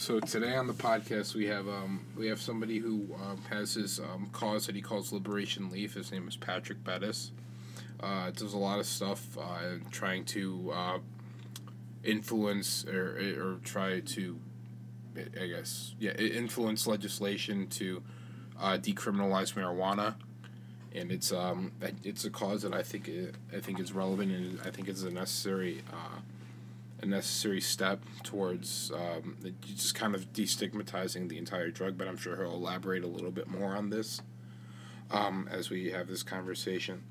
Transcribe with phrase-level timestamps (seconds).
[0.00, 4.00] So today on the podcast we have um, we have somebody who um, has his
[4.00, 5.92] um, cause that he calls Liberation Leaf.
[5.92, 7.32] His name is Patrick Bettis.
[8.02, 10.98] Uh, does a lot of stuff uh, trying to uh,
[12.02, 14.38] influence or or try to,
[15.38, 18.02] I guess yeah, influence legislation to
[18.58, 20.14] uh, decriminalize marijuana,
[20.94, 21.72] and it's um
[22.02, 23.10] it's a cause that I think
[23.54, 25.82] I think is relevant and I think it's a necessary.
[27.02, 29.36] A necessary step towards um,
[29.74, 33.48] just kind of destigmatizing the entire drug, but I'm sure he'll elaborate a little bit
[33.48, 34.20] more on this
[35.10, 37.02] um, as we have this conversation.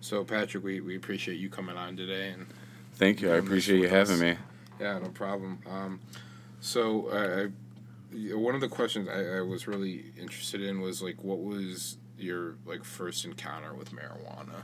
[0.00, 2.30] So, Patrick, we, we appreciate you coming on today.
[2.30, 2.46] and
[2.94, 3.32] Thank you.
[3.32, 4.20] I appreciate you having us.
[4.20, 4.36] me.
[4.78, 5.58] Yeah, no problem.
[5.70, 6.00] Um,
[6.60, 11.22] so, uh, I, one of the questions I, I was really interested in was like,
[11.22, 14.62] what was your like first encounter with marijuana?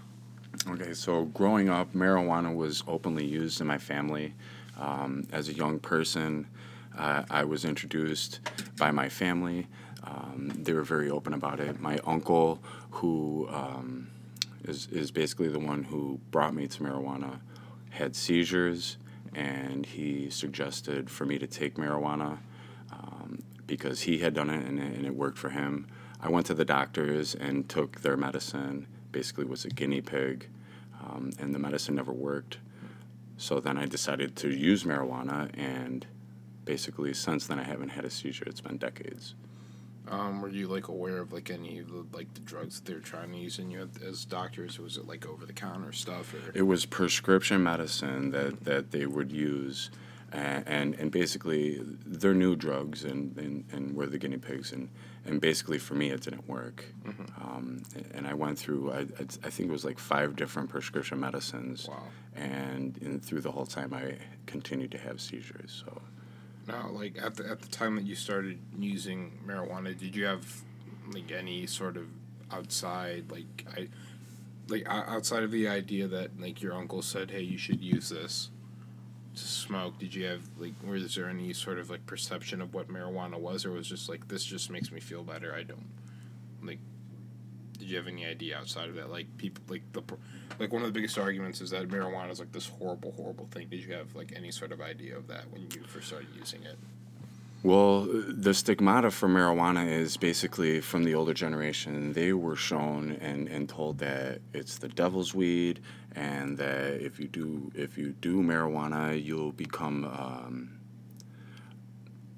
[0.68, 4.34] Okay, so growing up, marijuana was openly used in my family.
[4.78, 6.46] Um, as a young person,
[6.96, 8.40] uh, I was introduced
[8.78, 9.66] by my family.
[10.04, 11.80] Um, they were very open about it.
[11.80, 14.08] My uncle, who um,
[14.64, 17.40] is is basically the one who brought me to marijuana,
[17.90, 18.98] had seizures,
[19.34, 22.38] and he suggested for me to take marijuana
[22.92, 25.86] um, because he had done it and, and it worked for him.
[26.20, 28.86] I went to the doctors and took their medicine.
[29.12, 30.48] Basically, was a guinea pig,
[31.00, 32.58] um, and the medicine never worked.
[33.36, 36.06] So then I decided to use marijuana, and
[36.64, 38.44] basically since then I haven't had a seizure.
[38.46, 39.34] It's been decades.
[40.08, 42.94] Um, were you like aware of like any of the, like the drugs that they
[42.94, 44.78] were trying to use in you as doctors?
[44.78, 46.32] Was it like over the counter stuff?
[46.32, 46.52] Or?
[46.54, 49.90] It was prescription medicine that, that they would use,
[50.32, 54.88] and, and, and basically they're new drugs, and, and, and we're the guinea pigs, and
[55.26, 57.42] and basically for me it didn't work mm-hmm.
[57.42, 57.82] um,
[58.14, 62.02] and i went through I, I, think it was like five different prescription medicines wow.
[62.34, 64.14] and, and through the whole time i
[64.46, 66.00] continued to have seizures so
[66.68, 70.62] now like at the, at the time that you started using marijuana did you have
[71.12, 72.06] like any sort of
[72.52, 73.88] outside like i
[74.68, 78.50] like outside of the idea that like your uncle said hey you should use this
[79.36, 82.88] to smoke, did you have like was there any sort of like perception of what
[82.88, 85.54] marijuana was, or was just like this just makes me feel better?
[85.54, 85.86] I don't
[86.62, 86.78] like.
[87.78, 89.10] Did you have any idea outside of that?
[89.10, 90.02] Like people like the
[90.58, 93.68] like one of the biggest arguments is that marijuana is like this horrible, horrible thing.
[93.68, 96.62] Did you have like any sort of idea of that when you first started using
[96.62, 96.78] it?
[97.62, 102.12] Well, the stigmata for marijuana is basically from the older generation.
[102.12, 105.80] They were shown and, and told that it's the devil's weed,
[106.14, 110.78] and that if you do if you do marijuana, you'll become um,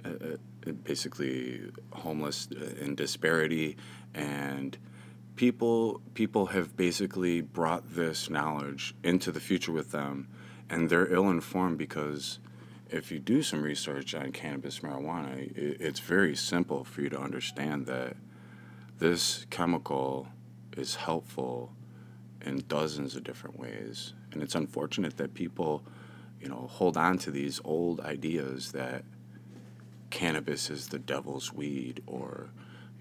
[0.05, 1.63] uh, basically
[1.93, 2.49] homeless
[2.81, 3.77] in disparity,
[4.15, 4.79] and
[5.37, 10.29] people people have basically brought this knowledge into the future with them,
[10.71, 12.39] and they're ill informed because
[12.91, 17.87] if you do some research on cannabis marijuana, it's very simple for you to understand
[17.87, 18.17] that
[18.99, 20.29] this chemical
[20.77, 21.73] is helpful
[22.45, 24.15] in dozens of different ways.
[24.33, 25.83] And it's unfortunate that people,
[26.41, 29.05] you know, hold on to these old ideas that
[30.11, 32.49] cannabis is the devil's weed or,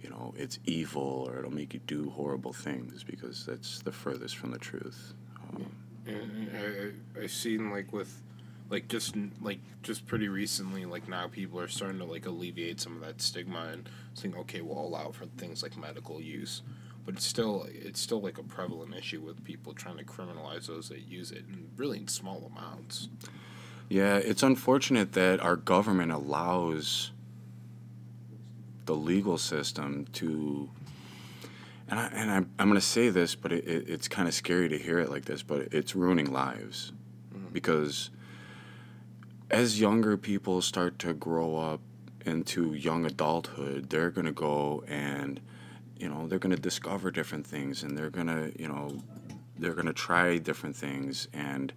[0.01, 4.35] you know, it's evil or it'll make you do horrible things because that's the furthest
[4.37, 5.13] from the truth.
[5.41, 5.65] Um,
[6.05, 8.21] and I, I, I've seen like with
[8.69, 12.95] like just like just pretty recently like now people are starting to like alleviate some
[12.95, 16.61] of that stigma and saying okay we'll allow for things like medical use.
[17.05, 20.89] But it's still it's still like a prevalent issue with people trying to criminalize those
[20.89, 23.07] that use it and really in small amounts.
[23.89, 27.11] Yeah it's unfortunate that our government allows
[28.85, 30.69] the legal system to
[31.89, 34.33] and, I, and I'm, I'm going to say this but it, it, it's kind of
[34.33, 36.91] scary to hear it like this but it's ruining lives.
[37.33, 37.53] Mm-hmm.
[37.53, 38.09] because
[39.49, 41.81] as younger people start to grow up
[42.25, 45.39] into young adulthood, they're going to go and,
[45.97, 49.01] you know, they're going to discover different things and they're going to, you know,
[49.57, 51.27] they're going to try different things.
[51.33, 51.71] And,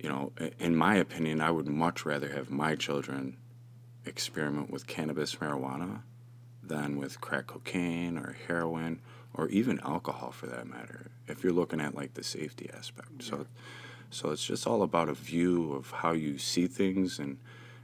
[0.00, 3.36] you know, in my opinion, I would much rather have my children
[4.04, 6.02] experiment with cannabis marijuana
[6.62, 9.00] than with crack cocaine or heroin
[9.34, 13.22] or even alcohol for that matter, if you're looking at like the safety aspect.
[13.22, 13.46] So,
[14.14, 17.38] so it's just all about a view of how you see things and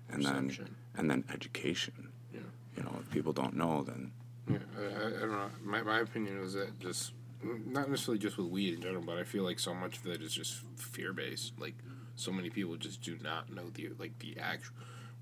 [0.08, 0.64] and Perception.
[0.64, 2.12] then and then education.
[2.32, 2.40] Yeah.
[2.76, 4.12] You know, if people don't know, then.
[4.50, 5.50] Yeah, I, I don't know.
[5.62, 7.12] My, my opinion is that just
[7.42, 10.20] not necessarily just with weed in general, but I feel like so much of it
[10.22, 11.58] is just fear based.
[11.58, 11.74] Like
[12.16, 14.74] so many people just do not know the like the actual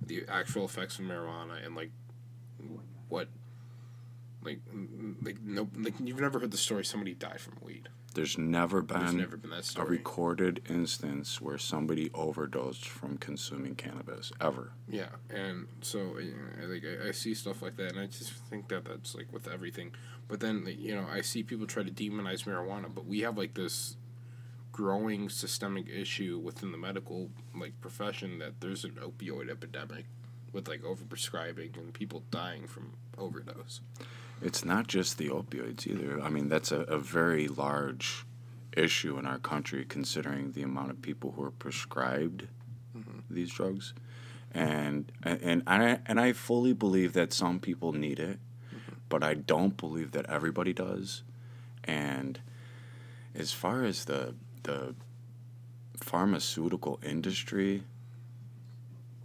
[0.05, 1.91] the actual effects of marijuana and like
[3.09, 3.29] what
[4.45, 4.61] Like,
[5.23, 7.89] like no, like you've never heard the story somebody died from weed.
[8.15, 13.75] There's never been, There's never been that a recorded instance where somebody overdosed from consuming
[13.75, 14.73] cannabis ever.
[14.89, 18.33] Yeah, and so uh, I- like I, I see stuff like that, and I just
[18.33, 19.93] think that that's like with everything.
[20.27, 23.55] But then you know I see people try to demonize marijuana, but we have like
[23.55, 23.97] this
[24.73, 30.05] growing systemic issue within the medical like profession that there's an opioid epidemic
[30.53, 33.81] with like overprescribing and people dying from overdose.
[34.41, 36.21] It's not just the opioids either.
[36.21, 38.25] I mean, that's a, a very large
[38.77, 42.47] issue in our country considering the amount of people who are prescribed
[42.97, 43.19] mm-hmm.
[43.31, 43.95] these drugs.
[44.53, 48.39] And and I and I fully believe that some people need it,
[48.75, 48.95] mm-hmm.
[49.09, 51.23] but I don't believe that everybody does.
[51.85, 52.41] And
[53.35, 54.95] as far as the the
[55.97, 57.83] pharmaceutical industry,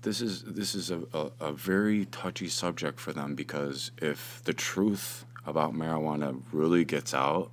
[0.03, 4.53] this is this is a, a, a very touchy subject for them because if the
[4.53, 7.51] truth about marijuana really gets out,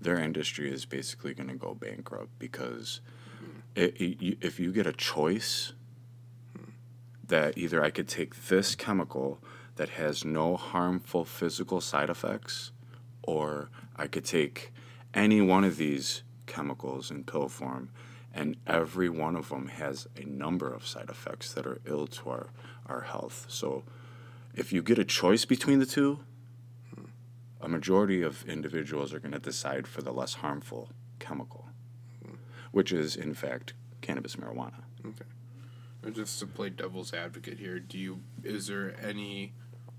[0.00, 3.00] their industry is basically going to go bankrupt because
[3.74, 5.72] it, it, you- if you get a choice
[7.26, 9.38] that either I could take this chemical
[9.76, 12.72] that has no harmful physical side effects
[13.22, 14.72] or I could take
[15.14, 17.90] any one of these chemicals in pill form
[18.34, 22.30] and every one of them has a number of side effects that are ill to
[22.30, 22.50] our,
[22.86, 23.46] our health.
[23.48, 23.84] So
[24.54, 26.20] if you get a choice between the two,
[27.60, 31.66] a majority of individuals are going to decide for the less harmful chemical,
[32.70, 34.82] which is in fact cannabis marijuana.
[35.04, 35.24] Okay.
[36.12, 39.52] Just to play devil's advocate here, do you is there any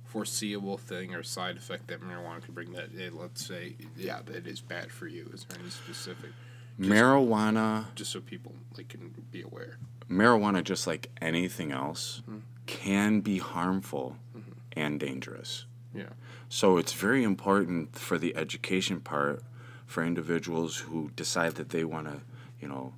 [0.06, 4.48] foreseeable thing or side effect that marijuana could bring that it, let's say yeah that
[4.48, 5.30] is bad for you?
[5.34, 6.32] Is there any specific
[6.80, 9.78] marijuana just so people like can be aware?
[10.10, 12.40] marijuana, just like anything else, mm-hmm.
[12.66, 14.52] can be harmful mm-hmm.
[14.74, 15.66] and dangerous.
[15.94, 16.10] Yeah.
[16.50, 19.44] So it's very important for the education part
[19.86, 22.22] for individuals who decide that they want to,
[22.60, 22.94] you know,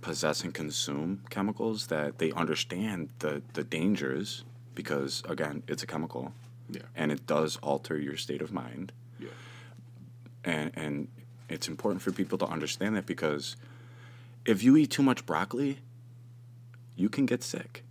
[0.00, 4.44] possess and consume chemicals that they understand the, the dangers
[4.74, 6.32] because again, it's a chemical.
[6.68, 6.82] Yeah.
[6.96, 8.92] And it does alter your state of mind.
[9.20, 9.28] Yeah.
[10.44, 11.08] And and
[11.52, 13.56] it's important for people to understand that because
[14.44, 15.78] if you eat too much broccoli,
[16.96, 17.84] you can get sick.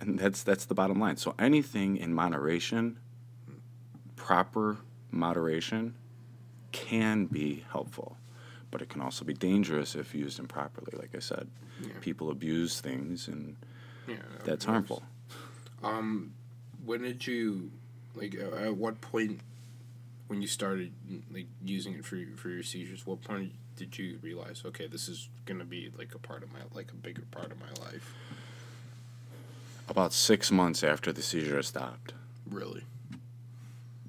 [0.00, 1.16] And that's that's the bottom line.
[1.16, 2.98] So anything in moderation,
[4.16, 4.78] proper
[5.10, 5.94] moderation
[6.72, 8.16] can be helpful,
[8.70, 11.48] but it can also be dangerous if used improperly like I said.
[11.80, 11.88] Yeah.
[12.00, 13.56] People abuse things and
[14.08, 14.16] Yeah.
[14.44, 15.02] that's harmful.
[15.82, 16.32] Um,
[16.84, 17.70] when did you
[18.14, 18.34] like?
[18.34, 19.40] At what point,
[20.28, 20.92] when you started
[21.30, 24.62] like using it for your- for your seizures, what point did you realize?
[24.64, 27.60] Okay, this is gonna be like a part of my like a bigger part of
[27.60, 28.14] my life.
[29.88, 32.14] About 6 months after the seizure stopped.
[32.48, 32.84] Really.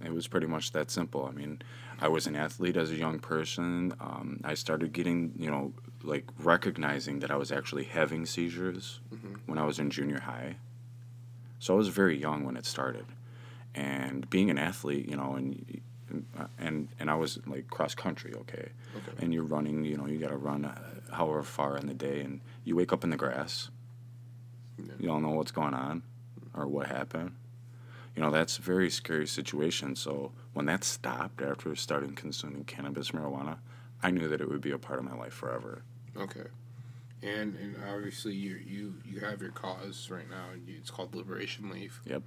[0.04, 1.26] It was pretty much that simple.
[1.26, 1.62] I mean,
[2.00, 3.94] I was an athlete as a young person.
[4.00, 5.74] Um, I started getting, you know,
[6.04, 9.00] like recognizing that I was actually having seizures
[9.48, 10.58] when I was in junior high.
[11.60, 13.06] So I was very young when it started.
[13.74, 15.82] And being an athlete, you know, and
[16.58, 18.70] and and I was like cross country, okay.
[18.98, 19.24] Okay.
[19.24, 20.80] And you're running, you know, you got to run uh,
[21.12, 23.70] however far in the day, and you wake up in the grass.
[24.78, 24.94] Yeah.
[25.00, 26.04] You don't know what's going on
[26.54, 27.34] or what happened
[28.16, 33.12] you know that's a very scary situation so when that stopped after starting consuming cannabis
[33.12, 33.58] marijuana
[34.04, 35.84] i knew that it would be a part of my life forever
[36.18, 36.48] Okay.
[37.24, 41.16] And and obviously you you you have your cause right now, and you, it's called
[41.16, 42.02] Liberation Leaf.
[42.06, 42.24] Yep.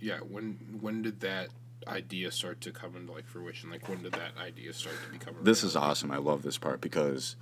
[0.00, 0.18] Yeah.
[0.18, 1.48] When when did that
[1.88, 3.70] idea start to come into like fruition?
[3.70, 5.34] Like when did that idea start to become?
[5.42, 7.36] this is awesome i love this part because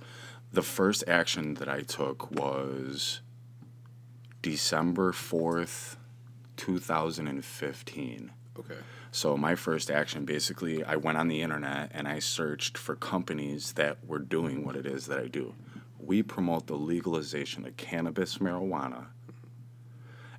[0.51, 3.21] the first action that i took was
[4.41, 5.95] december 4th
[6.57, 8.79] 2015 Okay.
[9.11, 13.73] So my first action basically I went on the internet and I searched for companies
[13.73, 15.53] that were doing what it is that I do.
[15.99, 19.07] We promote the legalization of cannabis marijuana.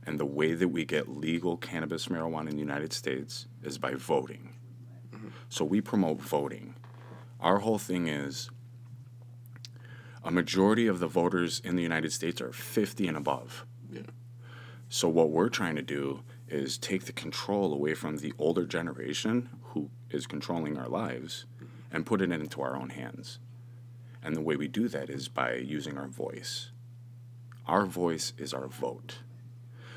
[0.05, 3.95] And the way that we get legal cannabis marijuana in the United States is by
[3.95, 4.55] voting.
[5.15, 5.29] Mm-hmm.
[5.49, 6.75] So we promote voting.
[7.41, 8.51] Our whole thing is
[10.25, 13.67] a majority of the voters in the United States are 50 and above.
[13.91, 14.03] Yeah.
[14.89, 19.49] So what we're trying to do is take the control away from the older generation
[19.63, 21.67] who is controlling our lives mm-hmm.
[21.97, 23.39] and put it into our own hands.
[24.23, 26.71] And the way we do that is by using our voice.
[27.67, 29.19] Our voice is our vote.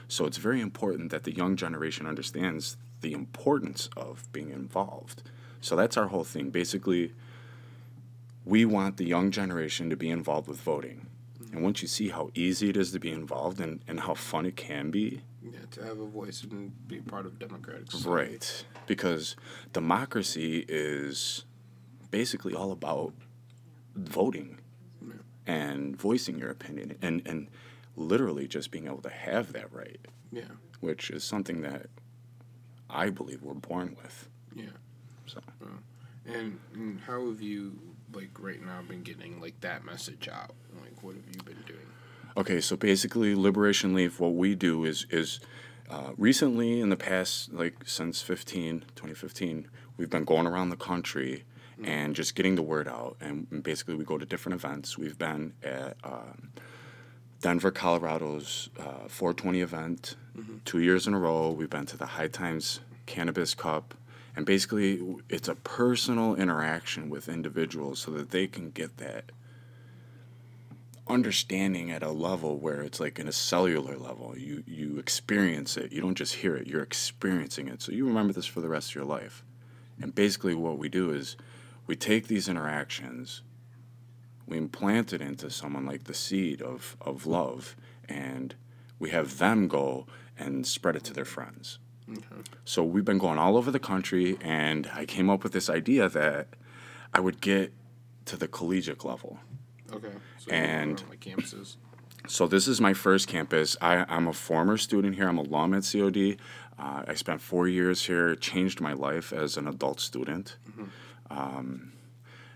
[0.07, 5.23] So it's very important that the young generation understands the importance of being involved.
[5.61, 6.49] So that's our whole thing.
[6.51, 7.13] Basically,
[8.45, 11.07] we want the young generation to be involved with voting.
[11.51, 14.45] And once you see how easy it is to be involved and, and how fun
[14.45, 15.51] it can be, Yeah.
[15.71, 18.09] to have a voice and be part of democratic society.
[18.33, 18.65] Right.
[18.87, 19.35] Because
[19.73, 21.45] democracy is
[22.11, 23.13] basically all about
[23.95, 24.59] voting
[25.01, 25.13] Yeah.
[25.47, 27.47] and voicing your opinion and, and
[27.95, 29.99] literally just being able to have that right,
[30.31, 30.43] Yeah,
[30.79, 31.87] which is something that
[32.89, 34.29] I believe we're born with.
[34.55, 34.65] yeah.
[35.27, 35.39] So
[36.25, 37.77] And, and how have you
[38.13, 40.51] like right now been getting like that message out?
[40.81, 41.85] Like, what have you been doing?
[42.37, 45.39] Okay, so basically, Liberation Leaf, what we do is is
[45.89, 51.43] uh, recently in the past, like since 15, 2015, we've been going around the country
[51.83, 53.17] and just getting the word out.
[53.21, 54.97] And, and basically, we go to different events.
[54.97, 56.51] We've been at um,
[57.45, 60.15] Denver, Colorado's uh, 420 event.
[60.65, 61.51] Two years in a row.
[61.51, 63.93] We've been to the High Times Cannabis Cup.
[64.35, 64.99] And basically,
[65.29, 69.31] it's a personal interaction with individuals so that they can get that
[71.07, 74.35] understanding at a level where it's like in a cellular level.
[74.35, 75.91] You you experience it.
[75.91, 76.65] You don't just hear it.
[76.65, 77.79] You're experiencing it.
[77.79, 79.43] So you remember this for the rest of your life.
[80.01, 81.37] And basically what we do is
[81.85, 83.43] we take these interactions
[84.47, 87.75] we implant it into someone like the seed of of love
[88.07, 88.55] and
[88.99, 90.05] we have them go
[90.37, 92.41] and spread it to their friends Okay.
[92.65, 96.07] so we've been going all over the country and i came up with this idea
[96.09, 96.47] that
[97.13, 97.73] i would get
[98.25, 99.39] to the collegiate level
[99.93, 100.09] Okay.
[100.39, 101.77] So And- campuses.
[102.27, 103.77] So this is my first campus.
[103.81, 105.27] I, I'm a former student here.
[105.27, 106.37] I'm a alum at COD.
[106.79, 108.35] Uh, I spent four years here.
[108.35, 110.57] Changed my life as an adult student.
[111.29, 111.93] Um,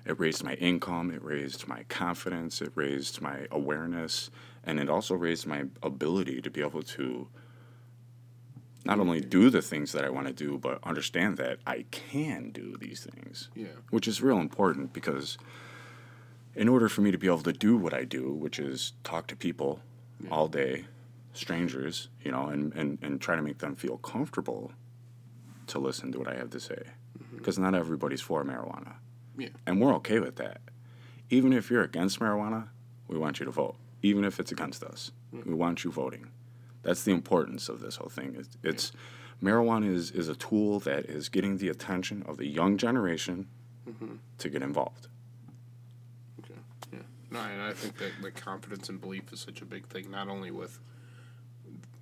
[0.09, 1.11] it raised my income.
[1.11, 2.61] It raised my confidence.
[2.61, 4.31] It raised my awareness,
[4.63, 7.27] and it also raised my ability to be able to
[8.85, 12.49] not only do the things that I want to do, but understand that I can
[12.51, 13.67] do these things Yeah.
[13.91, 15.37] which is real important because
[16.55, 19.27] in order for me to be able to do what I do, which is talk
[19.27, 19.81] to people
[20.23, 20.29] Yeah.
[20.31, 20.85] all day,
[21.33, 24.71] strangers, you know, and, and, and try to make them feel comfortable
[25.67, 26.81] to listen to what I have to say.
[27.21, 27.37] Mm-hmm.
[27.37, 28.95] Because not everybody's for marijuana.
[29.39, 29.49] Yeah.
[29.65, 30.61] And we're okay with that.
[31.29, 32.69] Even if you're against marijuana,
[33.07, 33.75] we want you to vote.
[34.01, 36.29] Even if it's against us, we want you voting.
[36.83, 38.35] That's the importance of this whole thing.
[38.37, 38.91] It's, it's
[39.43, 43.47] marijuana is, is a tool that is getting the attention of the young generation
[44.37, 45.07] to get involved.
[46.39, 46.59] Okay.
[46.93, 46.99] Yeah.
[47.31, 50.27] No, and I think that like confidence and belief is such a big thing, not
[50.27, 50.79] only with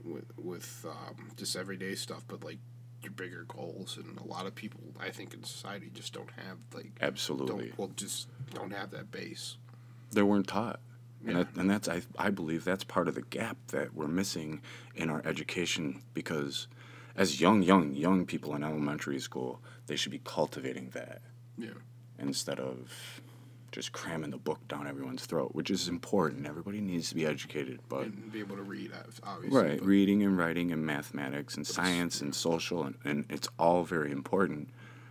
[0.04, 2.60] with with um, just everyday stuff, but like
[3.02, 3.98] your bigger goals.
[3.98, 7.68] And a lot of people, I think, in society just don't have like Absolutely.
[7.70, 9.58] don't well just don't have that base.
[10.12, 10.80] They weren't taught.
[11.26, 14.62] And, that, and that's I, I believe that's part of the gap that we're missing
[14.96, 16.68] in our education because
[17.16, 21.22] as young young young people in elementary school they should be cultivating that
[21.58, 21.72] Yeah.
[22.20, 23.20] instead of
[23.72, 27.80] just cramming the book down everyone's throat which is important everybody needs to be educated
[27.90, 29.62] but and be able to read, uh, obviously.
[29.62, 34.12] right reading and writing and mathematics and science and social and, and it's all very
[34.12, 34.70] important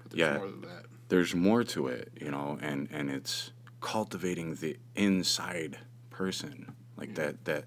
[0.08, 0.38] but there's yeah.
[0.38, 0.86] more than that.
[1.08, 5.78] there's more to it, you know, and and it's cultivating the inside
[6.10, 7.64] person, like that that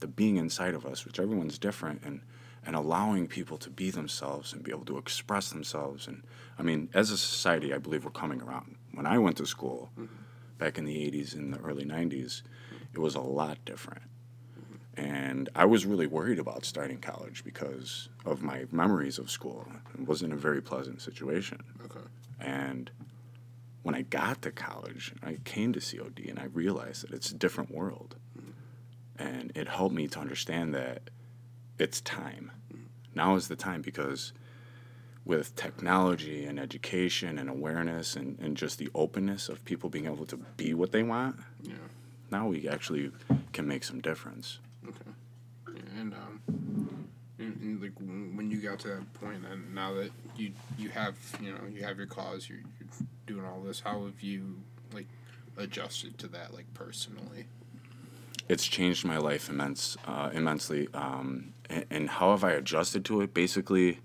[0.00, 2.20] the being inside of us, which everyone's different, and
[2.66, 6.06] and allowing people to be themselves and be able to express themselves.
[6.06, 6.22] And
[6.58, 8.76] I mean, as a society, I believe we're coming around.
[8.92, 10.14] When I went to school mm-hmm.
[10.64, 12.40] Back in the '80s and the early '90s,
[12.94, 14.02] it was a lot different.
[14.96, 19.66] And I was really worried about starting college because of my memories of school.
[19.92, 21.60] It wasn't a very pleasant situation.
[21.84, 22.06] Okay.
[22.40, 22.90] And
[23.82, 27.34] when I got to college, I came to COD and I realized that it's a
[27.34, 28.16] different world.
[29.18, 31.10] And it helped me to understand that
[31.78, 32.52] it's time.
[33.14, 34.32] Now is the time because
[35.24, 40.26] with technology and education and awareness and, and just the openness of people being able
[40.26, 41.74] to be what they want, Yeah.
[42.30, 43.10] now we actually
[43.52, 44.58] can make some difference.
[44.86, 45.10] Okay.
[45.74, 46.40] Yeah, and um,
[47.38, 51.16] and, and like when you got to that point, and now that you you have
[51.40, 52.88] you know you have your cause, you're, you're
[53.26, 53.80] doing all this.
[53.80, 54.56] How have you
[54.92, 55.08] like
[55.56, 57.46] adjusted to that, like personally?
[58.46, 60.86] it's changed my life immense, uh, immensely.
[60.92, 63.32] Um, and, and how have I adjusted to it?
[63.32, 64.00] Basically,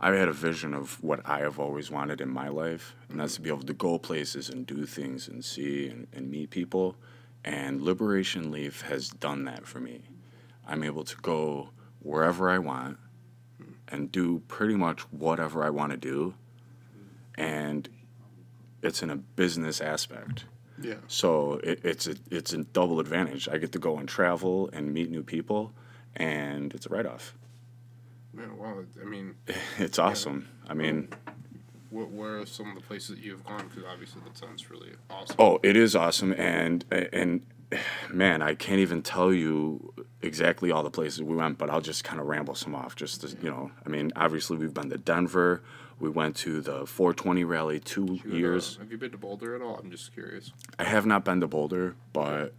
[0.00, 3.36] I had a vision of what I have always wanted in my life, and that's
[3.36, 6.96] to be able to go places and do things and see and, and meet people.
[7.44, 10.02] And Liberation Leaf has done that for me.
[10.66, 11.70] I'm able to go
[12.00, 12.98] wherever I want
[13.88, 16.34] and do pretty much whatever I want to do.
[17.36, 17.88] And
[18.82, 20.44] it's in a business aspect.
[20.80, 20.94] Yeah.
[21.06, 23.48] So it, it's a it's a double advantage.
[23.48, 25.72] I get to go and travel and meet new people,
[26.16, 27.34] and it's a write off.
[28.36, 28.46] Yeah.
[28.56, 29.34] Well, I mean,
[29.78, 30.48] It's awesome.
[30.68, 31.08] I mean,
[31.90, 33.68] what where are some of the places that you've gone?
[33.68, 35.36] Because obviously that sounds really awesome.
[35.38, 37.42] oh, it is awesome, and and
[38.10, 39.92] man, I can't even tell you.
[40.22, 42.96] exactly all the places we went, but I'll just kind of ramble some off.
[42.96, 45.62] Just to, you know, I mean, obviously we've been to Denver.
[46.00, 48.76] We went to the 420 rally two You, uh, years.
[48.78, 49.76] have you been to Boulder at all?
[49.76, 50.50] I'm just curious.
[50.78, 52.54] I have not been to Boulder, but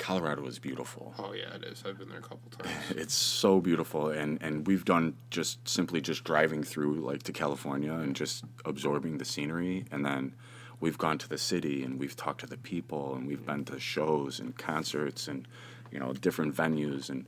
[0.00, 1.14] Colorado is beautiful.
[1.18, 1.82] Oh yeah, it is.
[1.86, 2.74] I've been there a couple times.
[3.02, 7.92] It's so beautiful, and and we've done just simply just driving through like to California
[7.92, 10.34] and just absorbing the scenery, and then
[10.80, 13.78] we've gone to the city and we've talked to the people and we've been to
[13.78, 15.46] shows and concerts and
[15.92, 17.26] you know different venues and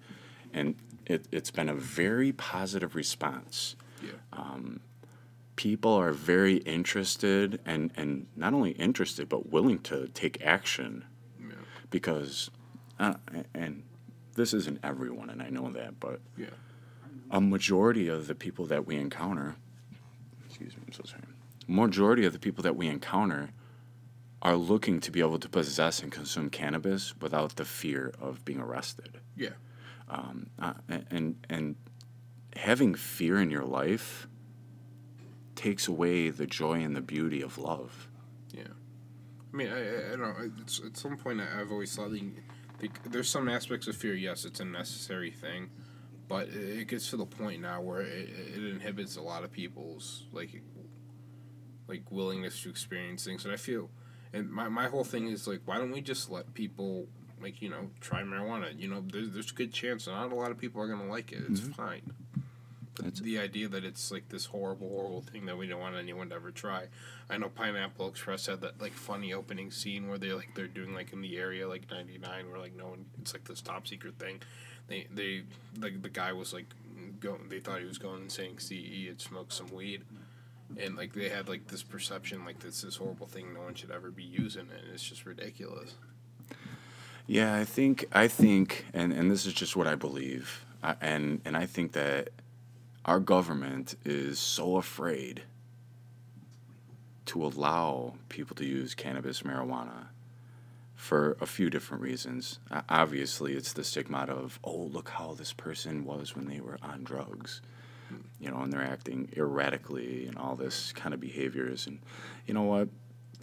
[0.55, 0.75] and
[1.07, 4.13] it, it's been a very positive response Yeah.
[4.33, 4.81] Um,
[5.57, 11.05] people are very interested and and not only interested but willing to take action
[11.39, 11.57] Yeah.
[11.91, 12.51] because
[13.03, 13.15] uh,
[13.55, 13.83] and
[14.35, 16.47] this isn't everyone and i know that but Yeah.
[17.31, 19.57] a majority of the people that we encounter
[20.47, 21.23] excuse me i'm so sorry
[21.67, 23.51] majority of the people that we encounter
[24.41, 28.61] are looking to be able to possess and consume cannabis without the fear of being
[28.61, 29.51] arrested Yeah.
[30.09, 30.75] uh,
[31.11, 31.77] and and
[32.57, 34.29] having fear in your life
[35.55, 38.09] takes away the joy and the beauty of love
[38.53, 38.73] Yeah.
[39.53, 39.81] I mean, I,
[40.13, 40.51] I, don't know.
[40.63, 42.11] It's, at some point, I've always thought
[43.05, 44.15] there's some aspects of fear.
[44.15, 45.71] Yes, it's a necessary thing,
[46.29, 50.27] but it, gets to the point now where it, it inhibits a lot of people's
[50.33, 50.63] like
[51.89, 53.45] like willingness to experience things.
[53.45, 53.91] And I feel,
[54.33, 57.07] and my, my whole thing is like, why don't we just let people
[57.41, 58.79] like you know try marijuana?
[58.79, 61.33] You know, there's there's a good chance not a lot of people are gonna like
[61.33, 61.43] it.
[61.49, 61.73] It's mm-hmm.
[61.73, 62.03] fine.
[62.95, 65.97] But It's- the idea that it's like this horrible, horrible thing that we don't want
[65.97, 66.89] anyone to ever try.
[67.31, 70.95] I know Pineapple Express had that like funny opening scene where they like they're doing
[70.95, 73.87] like in the area like ninety nine where like no one it's like this top
[73.87, 74.43] secret thing.
[74.89, 75.45] They they
[75.81, 76.67] like the guy was like
[77.21, 80.03] going they thought he was going and saying CE had smoked some weed.
[80.77, 83.91] And like they had like this perception like this this horrible thing no one should
[83.91, 85.95] ever be using it and it's just ridiculous.
[87.27, 91.41] Yeah, I think I think, and and this is just what I believe, I, and
[91.45, 92.31] and I think that
[93.05, 95.43] our government is so afraid
[97.27, 100.07] to allow people to use cannabis marijuana
[100.95, 102.61] for a few different reasons.
[102.89, 107.03] Obviously, it's the stigma of oh look how this person was when they were on
[107.03, 107.61] drugs,
[108.39, 111.99] you know, and they're acting erratically and all this kind of behaviors, and
[112.47, 112.89] you know what.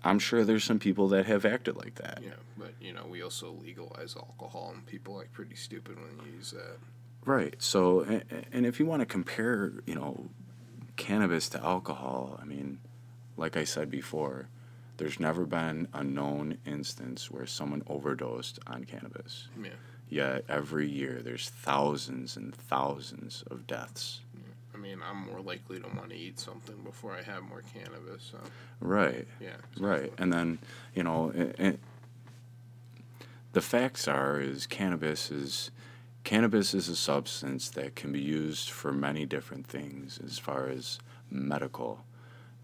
[0.01, 2.21] I'm sure there's some people that have acted like that.
[2.23, 6.37] Yeah, but you know we also legalize alcohol and people act pretty stupid when you
[6.37, 6.77] use that.
[7.25, 7.55] Right.
[7.61, 10.29] So, a- a- and if you want to compare, you know,
[10.95, 12.79] cannabis to alcohol, I mean,
[13.37, 14.47] like I said before,
[14.97, 19.47] there's never been a known instance where someone overdosed on cannabis.
[19.61, 19.69] Yeah.
[20.09, 24.21] Yet every year there's thousands and thousands of deaths.
[24.73, 28.29] I mean, I'm more likely to want to eat something before I have more cannabis.
[28.31, 28.37] So
[28.79, 29.27] Right.
[29.39, 29.57] yeah.
[29.77, 30.11] Right.
[30.17, 30.59] And then,
[30.95, 31.79] you know, it, it,
[33.53, 35.71] the facts are is cannabis is
[36.29, 40.99] cannabis is a substance that can be used for many different things as far as
[41.31, 42.05] medical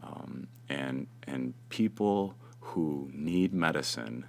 [0.03, 4.23] um, and and people who need medicine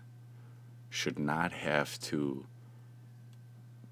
[0.89, 2.47] should not have to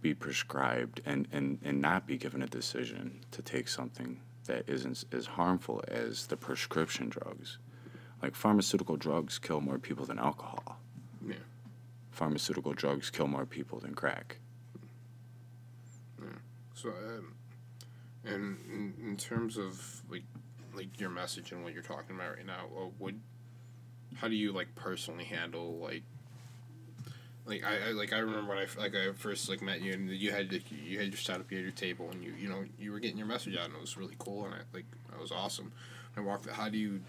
[0.00, 5.04] be prescribed and, and, and not be given a decision to take something that isn't
[5.12, 7.58] as harmful as the prescription drugs.
[8.22, 10.78] Like pharmaceutical drugs kill more people than alcohol.
[11.26, 11.34] Yeah.
[12.12, 14.38] Pharmaceutical drugs kill more people than crack.
[16.84, 17.34] So, um,
[18.26, 20.24] and in, in terms of like
[20.74, 23.18] like your message and what you're talking about right now, uh, would
[24.16, 26.02] how do you like personally handle like
[27.46, 30.10] like I, I like I remember when I like I first like met you and
[30.10, 32.92] you had you had your setup you had your table and you you know you
[32.92, 35.32] were getting your message out and it was really cool and I like that was
[35.32, 35.72] awesome.
[36.14, 36.50] And I walked.
[36.50, 37.00] How do you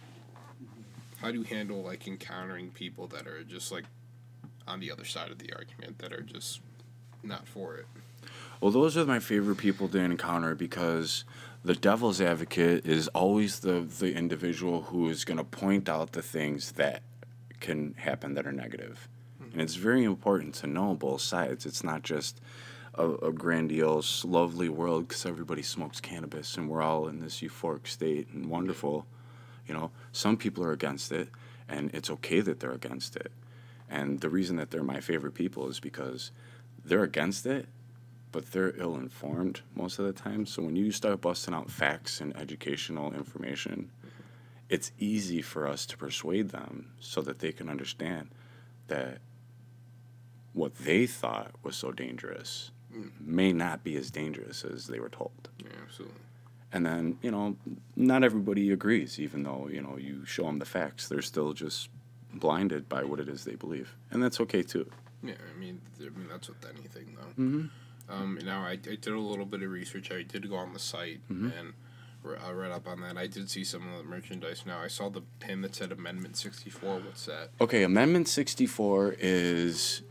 [1.18, 3.84] how do you handle like encountering people that are just like
[4.70, 6.62] on the other side of the argument that are just
[7.24, 7.88] not for it?
[8.62, 11.26] Well, those are my favorite people to encounter because
[11.63, 16.22] the devil's advocate is always the, the individual who is going to point out the
[16.22, 17.02] things that
[17.60, 19.08] can happen that are negative.
[19.52, 21.65] And it's very important to know both sides.
[21.65, 22.41] It's not just
[22.94, 27.88] a, a grandiose, lovely world because everybody smokes cannabis and we're all in this euphoric
[27.88, 29.06] state and wonderful.
[29.68, 31.30] You know, some people are against it,
[31.68, 33.32] and it's okay that they're against it.
[33.89, 36.32] And the reason that they're my favorite people is because
[36.84, 37.68] they're against it,
[38.36, 40.45] but they're ill informed most of the time.
[40.45, 43.89] So when you start busting out facts and educational information,
[44.67, 48.28] it's easy for us to persuade them so that they can understand
[48.88, 49.19] that
[50.52, 52.71] what they thought was so dangerous
[53.21, 55.48] may not be as dangerous as they were told.
[55.58, 56.19] Yeah, absolutely.
[56.74, 57.56] And then, you know,
[57.95, 61.08] not everybody agrees, even though, you know, you show them the facts.
[61.08, 61.88] They're still just
[62.34, 63.95] blinded by what it is they believe.
[64.12, 64.91] And that's okay too.
[65.24, 67.41] Yeah, I mean, I mean that's with anything though.
[67.41, 67.67] Mm-hmm.
[68.10, 70.12] Um, now I, I did a little bit of research.
[70.12, 71.52] I did go on the site Mhm.
[71.60, 71.74] and
[72.24, 73.18] re- I read up on that.
[73.18, 74.63] I did see some of the merchandise.
[74.65, 77.00] Now I saw the pin that said Amendment sixty four.
[77.00, 77.50] What's that?
[77.60, 80.02] Okay, Amendment 64 is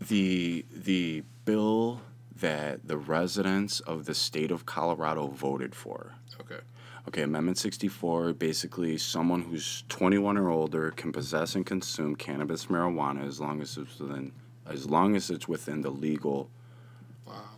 [0.00, 2.00] the the bill
[2.36, 6.14] that the residents of the state of Colorado voted for.
[6.40, 6.60] Okay.
[7.08, 13.26] Okay, Amendment 64 basically someone who's 21 or older can possess and consume cannabis marijuana
[13.26, 14.32] as long as it's within
[14.66, 16.48] as long as it's within the legal.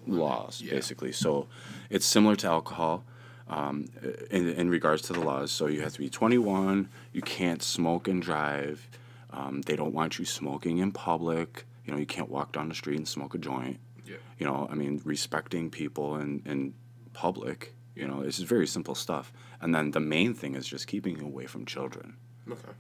[0.07, 0.73] Laws, Yeah.
[0.75, 1.13] basically.
[1.13, 1.47] So
[1.91, 3.05] it's similar to alcohol
[3.49, 3.89] um,
[4.31, 5.51] in, in regards to the laws.
[5.53, 8.89] So you have to be 21, you can't smoke and drive,
[9.31, 11.65] um, they don't want you smoking in public.
[11.85, 13.79] You know, you can't walk down the street and smoke a joint.
[14.07, 14.17] Yeah.
[14.39, 16.75] You know, I mean, respecting people in, in
[17.13, 19.33] public, you know, it's very simple stuff.
[19.61, 22.17] And then the main thing is just keeping you away from children,
[22.51, 22.73] Okay.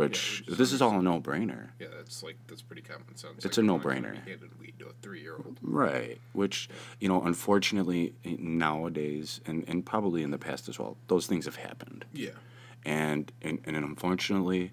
[0.00, 1.68] Which which this is all a no brainer.
[1.78, 3.44] Yeah, that's like that's pretty common sense.
[3.44, 4.24] It's like, a I'm not gonna no-brainer.
[4.24, 5.58] be weed to a three year old.
[5.62, 6.18] Right.
[6.32, 11.26] Which, you know, unfortunately eh, nowadays, and, and probably in the past as well, those
[11.26, 12.04] things have happened.
[12.12, 12.30] Yeah.
[12.84, 14.72] And, and, and unfortunately,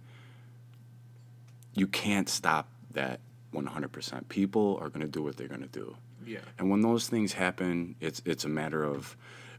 [1.73, 3.19] you can't stop that
[3.53, 4.29] 100%.
[4.29, 5.95] People are going to do what they're going to do.
[6.25, 6.39] Yeah.
[6.57, 9.15] And when those things happen, it's, it's a matter of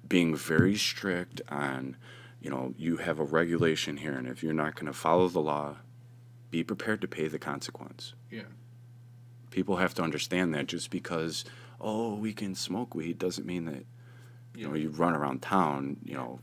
[0.06, 1.96] being very strict on,
[2.40, 5.40] you know, you have a regulation here, and if you're not going to follow the
[5.40, 5.76] law,
[6.50, 8.42] be prepared to pay the consequence Yeah.
[9.50, 11.44] people have to understand that just because
[11.80, 13.84] oh we can smoke weed doesn't mean that
[14.54, 16.40] you know you run around town you know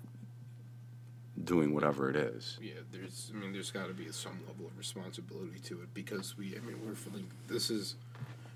[1.44, 3.32] doing whatever it is Yeah, there's.
[3.34, 6.56] I mean, there's got to be some level of responsibility to it because we.
[6.56, 7.28] I mean, we're feeling.
[7.48, 7.96] This is.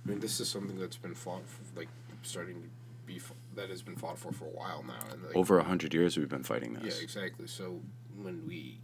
[0.05, 1.89] I mean, this is something that's been fought, for, like
[2.23, 2.69] starting to
[3.09, 3.19] be
[3.55, 6.17] that has been fought for for a while now, and like, over a hundred years
[6.17, 6.97] we've been fighting this.
[6.97, 7.47] Yeah, exactly.
[7.47, 7.81] So
[8.15, 8.79] when we,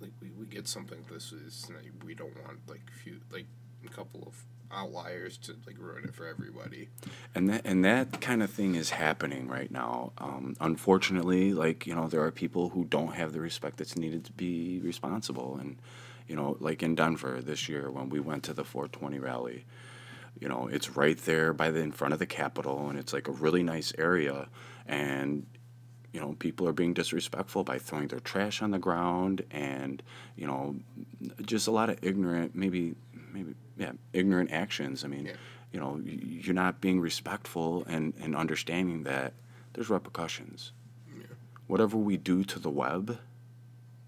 [0.00, 3.46] like, we, we get something this is like, we don't want like few like
[3.84, 4.34] a couple of
[4.72, 6.88] outliers to like ruin it for everybody.
[7.34, 11.94] and that and that kind of thing is happening right now um, unfortunately like you
[11.94, 15.76] know there are people who don't have the respect that's needed to be responsible and
[16.28, 19.64] you know like in denver this year when we went to the 420 rally
[20.38, 23.28] you know it's right there by the in front of the capitol and it's like
[23.28, 24.48] a really nice area
[24.86, 25.46] and
[26.12, 30.02] you know people are being disrespectful by throwing their trash on the ground and
[30.36, 30.76] you know
[31.42, 32.94] just a lot of ignorant maybe
[33.32, 35.32] maybe yeah ignorant actions i mean Yeah.
[35.72, 39.32] you know you're not being respectful and and understanding that
[39.74, 40.72] there's repercussions
[41.16, 41.24] Yeah.
[41.66, 43.18] whatever we do to the web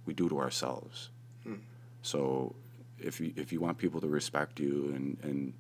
[0.07, 1.11] we do to ourselves
[1.45, 1.55] Hmm.
[2.03, 2.55] so
[2.99, 5.53] if you if you want people to respect you and and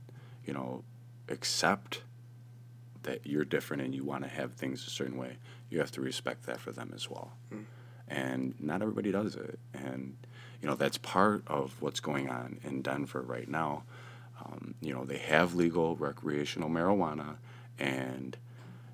[0.44, 0.84] you know
[1.28, 2.02] accept
[3.02, 5.36] that you're different and you want to have things a certain way
[5.72, 7.32] you have to respect that for them as well.
[7.48, 7.62] Hmm.
[8.06, 9.58] and not everybody does it.
[9.72, 10.16] And
[10.60, 13.84] you know that's part of what's going on in denver right now.
[14.44, 17.36] Um, you know they have legal recreational marijuana
[17.78, 18.36] and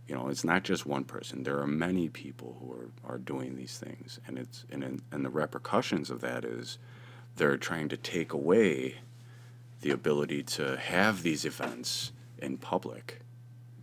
[0.06, 1.42] you know it's not just one person.
[1.42, 4.20] There are many people who are, are doing these things.
[4.26, 6.78] And it's and, and the repercussions of that is
[7.36, 8.96] they're trying to take away
[9.80, 13.20] the ability to have these events in public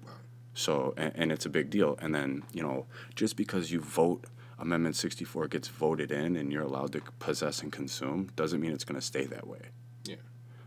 [0.05, 0.11] Wow.
[0.53, 4.25] so and, and it's a big deal and then you know just because you vote
[4.59, 8.83] amendment 64 gets voted in and you're allowed to possess and consume doesn't mean it's
[8.85, 9.59] going to stay that way
[10.05, 10.15] Yeah.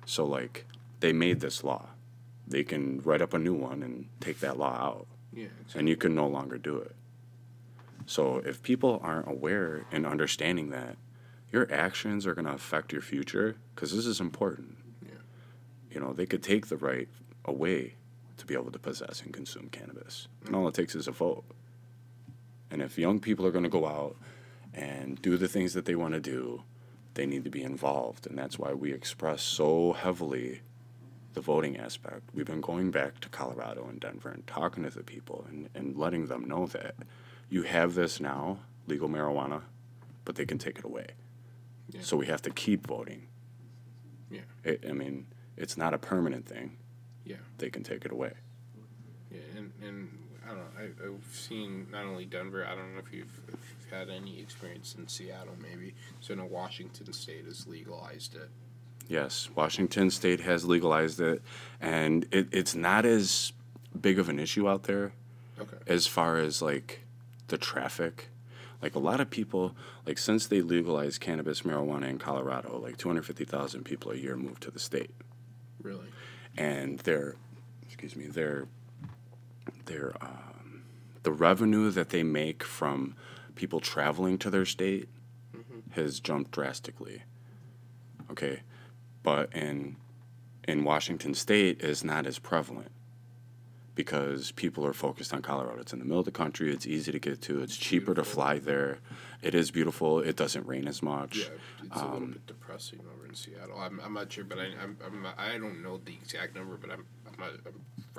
[0.07, 0.67] so like
[1.01, 1.91] they made this law
[2.47, 5.49] they can write up a new one and take that law out Yeah.
[5.75, 6.95] and you can no longer do it.
[8.07, 10.97] So if people aren't aware and understanding that,
[11.53, 14.79] your actions are going to affect your future because this is important.
[15.91, 17.09] You know, they could take the right
[17.45, 17.95] away
[18.37, 20.29] to be able to possess and consume cannabis.
[20.47, 21.45] And all it takes is a vote.
[22.71, 24.17] And if young people are going to go out
[24.75, 26.63] and do the things that they want to do,
[27.15, 28.27] they need to be involved.
[28.27, 30.61] And that's why we express so heavily
[31.35, 32.23] the voting aspect.
[32.35, 35.97] We've been going back to Colorado and Denver and talking to the people and, and
[35.97, 36.95] letting them know that
[37.49, 39.63] you have this now, legal marijuana,
[40.25, 41.07] but they can take it away.
[41.91, 42.01] Yeah.
[42.03, 43.29] So we have to keep voting.
[44.31, 44.41] Yeah.
[44.63, 45.27] It, I mean,
[45.59, 46.77] it's not a permanent thing.
[47.25, 47.37] Yeah.
[47.59, 48.33] They can take it away.
[49.31, 50.09] Yeah, and, and
[50.45, 50.65] I don't know.
[50.79, 52.65] I, I've seen not only Denver.
[52.67, 55.95] I don't know if you've, if you've had any experience in Seattle, maybe.
[56.21, 58.49] So, know Washington State has legalized it.
[59.09, 61.43] Yes, Washington State has legalized it,
[61.81, 63.53] and it, it's not as
[63.99, 65.13] big of an issue out there
[65.61, 65.79] Okay.
[65.87, 67.01] as far as like
[67.49, 68.29] the traffic.
[68.81, 69.75] Like a lot of people,
[70.07, 74.71] like since they legalized cannabis marijuana in Colorado, like 250,000 people a year move to
[74.71, 75.11] the state.
[75.83, 76.09] Really?
[76.57, 77.37] and their
[77.83, 78.67] excuse me their
[79.87, 80.83] their um,
[81.23, 83.15] the revenue that they make from
[83.55, 85.09] people traveling to their state
[85.93, 87.23] has jumped drastically.
[88.31, 88.61] Okay?
[89.23, 89.97] But in
[90.67, 92.91] in Washington state is not as prevalent
[93.99, 95.81] because people are focused on Colorado.
[95.81, 96.73] It's in the middle of the country.
[96.73, 97.61] It's easy to get to.
[97.63, 98.99] It's cheaper to fly there.
[99.43, 100.21] It is beautiful.
[100.21, 101.39] It doesn't rain as much.
[101.39, 101.45] Yeah,
[101.85, 103.77] it's a little Um, bit depressing over in Seattle.
[103.77, 106.93] I'm, I'm not sure, but I I'm, I'm I don't know the exact number, but
[106.93, 107.75] I'm, I'm, not, I'm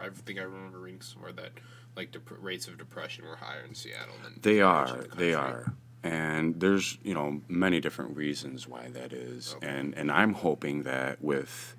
[0.05, 1.51] I think I remember reading somewhere that
[1.95, 5.05] like dep- rates of depression were higher in Seattle than They are.
[5.09, 5.73] the They are.
[6.03, 9.55] And there's, you know, many different reasons why that is.
[9.55, 9.67] Okay.
[9.67, 11.75] And and I'm hoping that with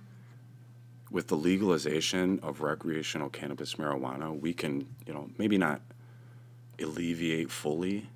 [1.11, 5.81] with the legalization of recreational cannabis marijuana, we can, you know, maybe not
[6.81, 8.09] alleviate fully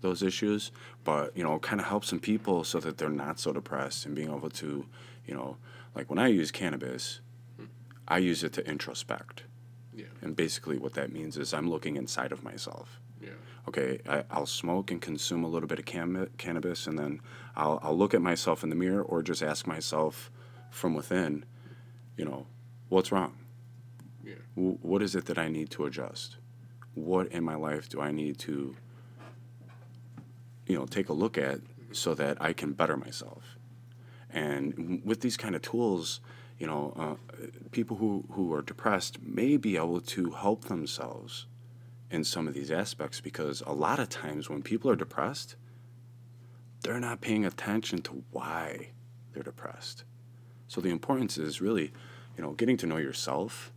[0.00, 0.70] those issues,
[1.04, 4.14] but you know, kind of help some people so that they're not so depressed and
[4.14, 4.86] being able to,
[5.26, 5.56] you know,
[5.94, 7.20] like when I use cannabis,
[7.56, 7.66] hmm.
[8.06, 9.44] I use it to introspect.
[9.94, 10.04] Yeah.
[10.20, 13.30] And basically what that means is I'm looking inside of myself Yeah.
[13.68, 17.20] okay, I, I'll smoke and consume a little bit of cam- cannabis, and then
[17.56, 20.30] I'll, I'll look at myself in the mirror or just ask myself
[20.70, 21.44] from within,
[22.16, 22.46] you know,
[22.88, 23.36] what's wrong?
[24.24, 24.34] Yeah.
[24.56, 26.36] W- what is it that I need to adjust?
[26.94, 28.74] What in my life do I need to,
[30.66, 31.60] you know, take a look at
[31.92, 33.56] so that I can better myself?
[34.30, 36.20] And with these kind of tools,
[36.58, 41.46] you know, uh, people who, who are depressed may be able to help themselves
[42.10, 45.56] in some of these aspects because a lot of times when people are depressed,
[46.82, 48.88] they're not paying attention to why
[49.32, 50.04] they're depressed.
[50.68, 51.92] So the importance is really,
[52.36, 53.72] you know, getting to know yourself.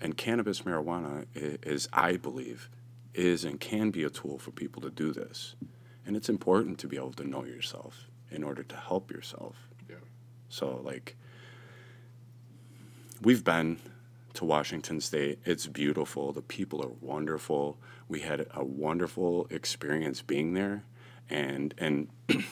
[0.00, 2.68] And cannabis marijuana is, I believe,
[3.14, 5.54] is and can be a tool for people to do this.
[6.04, 9.54] And it's important to be able to know yourself in order to help yourself.
[9.88, 9.96] Yeah.
[10.48, 11.16] So like
[13.22, 13.78] we've been
[14.34, 15.38] to Washington State.
[15.44, 16.32] It's beautiful.
[16.32, 17.78] The people are wonderful.
[18.08, 20.84] We had a wonderful experience being there
[21.30, 22.08] and and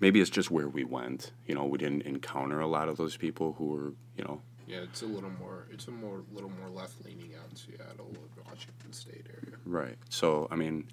[0.00, 1.32] maybe it's just where we went.
[1.46, 4.78] You know, we didn't encounter a lot of those people who were, you know, Yeah,
[4.78, 5.66] it's a little more.
[5.70, 8.12] It's a more, little more left leaning out in Seattle,
[8.46, 9.56] Washington State area.
[9.64, 9.98] Right.
[10.08, 10.86] So, I mean,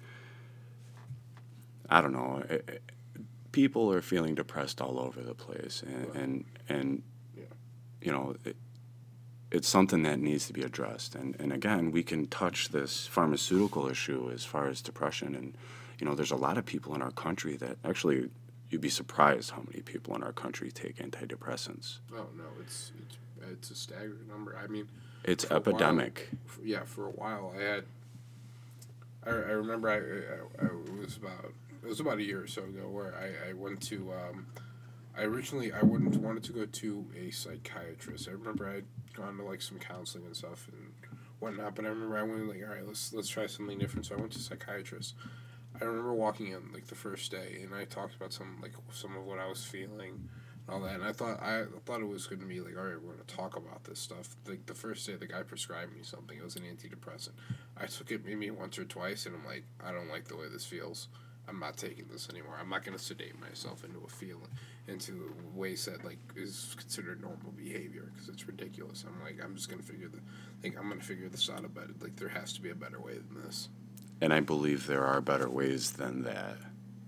[1.88, 2.42] I don't know.
[2.50, 2.78] I- I-
[3.52, 6.16] people are feeling depressed all over the place, and Right.
[6.16, 7.02] and, and
[7.36, 7.44] Yeah.
[8.02, 8.56] you know, it,
[9.50, 11.14] it's something that needs to be addressed.
[11.14, 15.56] And and again, we can touch this pharmaceutical issue as far as depression, and
[15.98, 18.30] you know, there's a lot of people in our country that actually.
[18.70, 21.98] You'd be surprised how many people in our country take antidepressants.
[22.12, 23.16] Oh no, it's it's
[23.50, 24.58] it's a staggering number.
[24.62, 24.88] I mean,
[25.24, 26.28] It's For a while- epidemic.
[26.62, 27.84] yeah, for a while I had.
[29.26, 31.52] I, I remember I, I, I was about
[31.82, 34.46] it was about a year or so ago where I, I went to um,
[35.16, 38.28] I originally I wouldn't wanted to go to a psychiatrist.
[38.28, 40.92] I remember I'd gone to like some counseling and stuff and
[41.40, 44.06] whatnot, but I remember I went like all right let's let's try something different.
[44.06, 45.14] So I went to a psychiatrist.
[45.80, 49.16] I remember walking in like the first day and I talked about some like some
[49.16, 50.28] of what I was feeling
[50.68, 50.94] and all that.
[50.94, 53.24] And I thought I thought it was going to be like, all right, we're going
[53.26, 54.36] to talk about this stuff.
[54.46, 56.36] Like the first day, the guy prescribed me something.
[56.36, 57.32] It was an antidepressant.
[57.76, 60.46] I took it maybe once or twice, and I'm like, I don't like the way
[60.50, 61.08] this feels.
[61.48, 62.56] I'm not taking this anymore.
[62.60, 64.50] I'm not going to sedate myself into a feeling,
[64.86, 69.04] into a ways that like is considered normal behavior because it's ridiculous.
[69.06, 70.20] I'm like, I'm just going to figure the,
[70.62, 72.02] like I'm going to figure this out about it.
[72.02, 73.70] Like there has to be a better way than this.
[74.20, 76.56] And I believe there are better ways than that.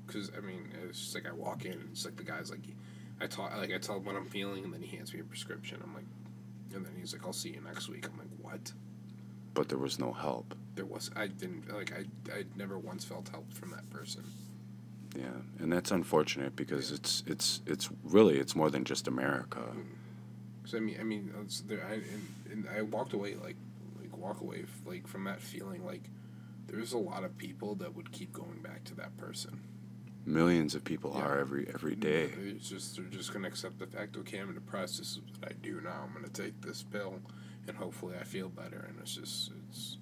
[0.06, 2.60] Because I mean, it's just like I walk in, it's like the guy's like,
[3.20, 5.24] I talk like I tell him what I'm feeling, and then he hands me a
[5.24, 5.80] prescription.
[5.82, 6.06] I'm like,
[6.74, 8.06] and then he's like, I'll see you next week.
[8.06, 8.72] I'm like, what?
[9.54, 10.54] But there was no help.
[10.74, 14.24] There was I didn't like I I never once felt help from that person.
[15.16, 15.26] Yeah,
[15.58, 19.58] and that's unfortunate because it's it's it's really it's more than just America.
[19.58, 19.84] Mm.
[20.62, 23.56] Because I mean I mean it's there I and, and I walked away like
[24.00, 26.04] like walk away like from that feeling like
[26.70, 29.60] there's a lot of people that would keep going back to that person.
[30.26, 31.22] Millions of people Yeah.
[31.22, 32.24] are every every day.
[32.24, 34.16] It's just they're just gonna accept the fact.
[34.16, 34.98] Okay, I'm depressed.
[34.98, 36.04] This is what I do now.
[36.06, 37.20] I'm gonna take this pill,
[37.66, 38.84] and hopefully I feel better.
[38.88, 39.96] And it's just it's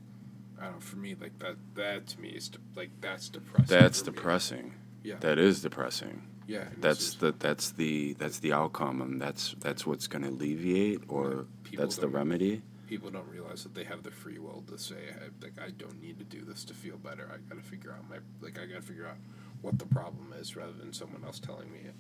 [0.61, 0.81] I don't know.
[0.81, 3.67] For me, like that that to me is de- like that's depressing.
[3.79, 4.17] That's for me.
[4.17, 4.75] depressing.
[5.05, 5.17] Yeah.
[5.21, 6.23] That is depressing.
[6.49, 6.65] Yeah.
[6.79, 11.47] That's the that's the that's the outcome, and that's that's what's going to alleviate, or
[11.75, 12.63] that's the remedy.
[12.88, 16.01] People don't realize that they have the free will to say I, like I don't
[16.01, 17.31] need to do this to feel better.
[17.33, 19.16] I gotta figure out my like I gotta figure out
[19.61, 21.94] what the problem is rather than someone else telling me it.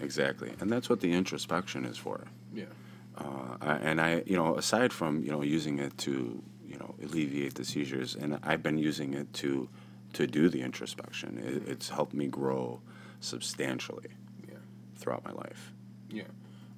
[0.00, 2.24] Exactly, and that's what the introspection is for.
[2.54, 2.64] Yeah.
[3.16, 6.94] Uh, I- and I, you know, aside from you know using it to you know
[7.02, 9.68] alleviate the seizures, and I've been using it to
[10.14, 11.38] to do the introspection.
[11.38, 12.80] It, it's helped me grow
[13.20, 14.08] substantially
[14.48, 14.54] Yeah.
[14.96, 15.72] throughout my life.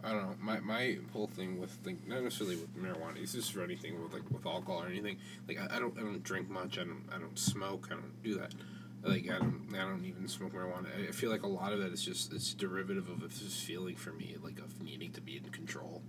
[0.02, 0.36] I don't know.
[0.40, 3.22] My my whole thing with like not necessarily with marijuana.
[3.22, 5.18] It's just for anything with like with alcohol or anything.
[5.46, 6.78] Like I, I don't I don't drink much.
[6.78, 7.88] I don't I don't smoke.
[7.90, 8.54] I don't do that.
[9.02, 11.08] Like I don't I don't even smoke marijuana.
[11.08, 14.12] I, feel like a lot of that is just it's derivative of this feeling for
[14.12, 16.02] me like of needing to be in control.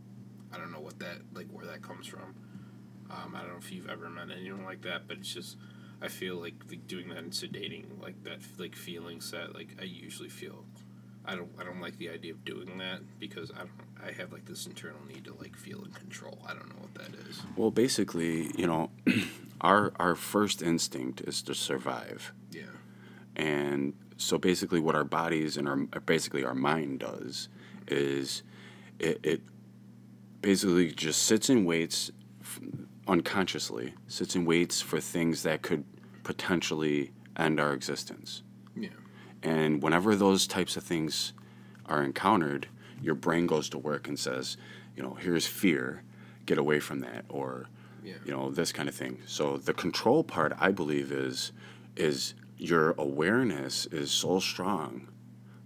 [0.53, 2.35] I don't know what that like where that comes from.
[3.09, 5.57] Um, I don't know if you've ever met anyone like that, but it's just
[6.01, 9.83] I feel like, like doing that and sedating like that like feelings that like I
[9.83, 10.65] usually feel.
[11.25, 13.71] I don't I don't like the idea of doing that because I don't
[14.03, 16.39] I have like this internal need to like feel in control.
[16.47, 17.41] I don't know what that is.
[17.55, 18.89] Well, basically, you know,
[19.61, 22.33] our our first instinct is to survive.
[22.51, 22.63] Yeah.
[23.35, 27.49] And so basically what our bodies and our basically our mind does
[27.87, 28.43] is
[28.99, 29.41] it, it
[30.41, 32.59] basically just sits and waits f-
[33.07, 35.83] unconsciously sits and waits for things that could
[36.23, 38.43] potentially end our existence.
[39.43, 41.33] And whenever those types of things
[41.85, 42.67] are encountered
[43.01, 44.57] your brain goes to work and says
[44.95, 46.03] you know here's fear
[46.45, 47.67] get away from that or
[48.03, 48.15] Yeah.
[48.25, 51.51] you know this kind of thing so the control part i believe is
[51.95, 55.07] is your awareness is so strong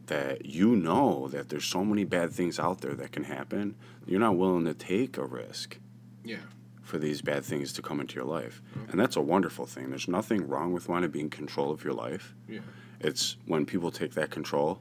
[0.07, 4.19] that you know that there's so many bad things out there that can happen you're
[4.19, 5.77] not willing to take a risk
[6.23, 6.37] Yeah.
[6.83, 8.91] for these bad things to come into your life mm-hmm.
[8.91, 11.83] and that's a wonderful thing there's nothing wrong with wanting to be in control of
[11.83, 12.59] your life Yeah.
[12.99, 14.79] It's when people take that control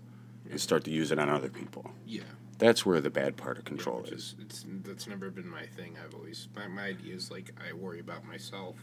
[0.51, 2.23] and start to use it on other people Yeah.
[2.59, 5.97] that's where the bad part of control which is It's that's never been my thing.
[6.03, 8.77] I've always my, my idea is like I worry about myself,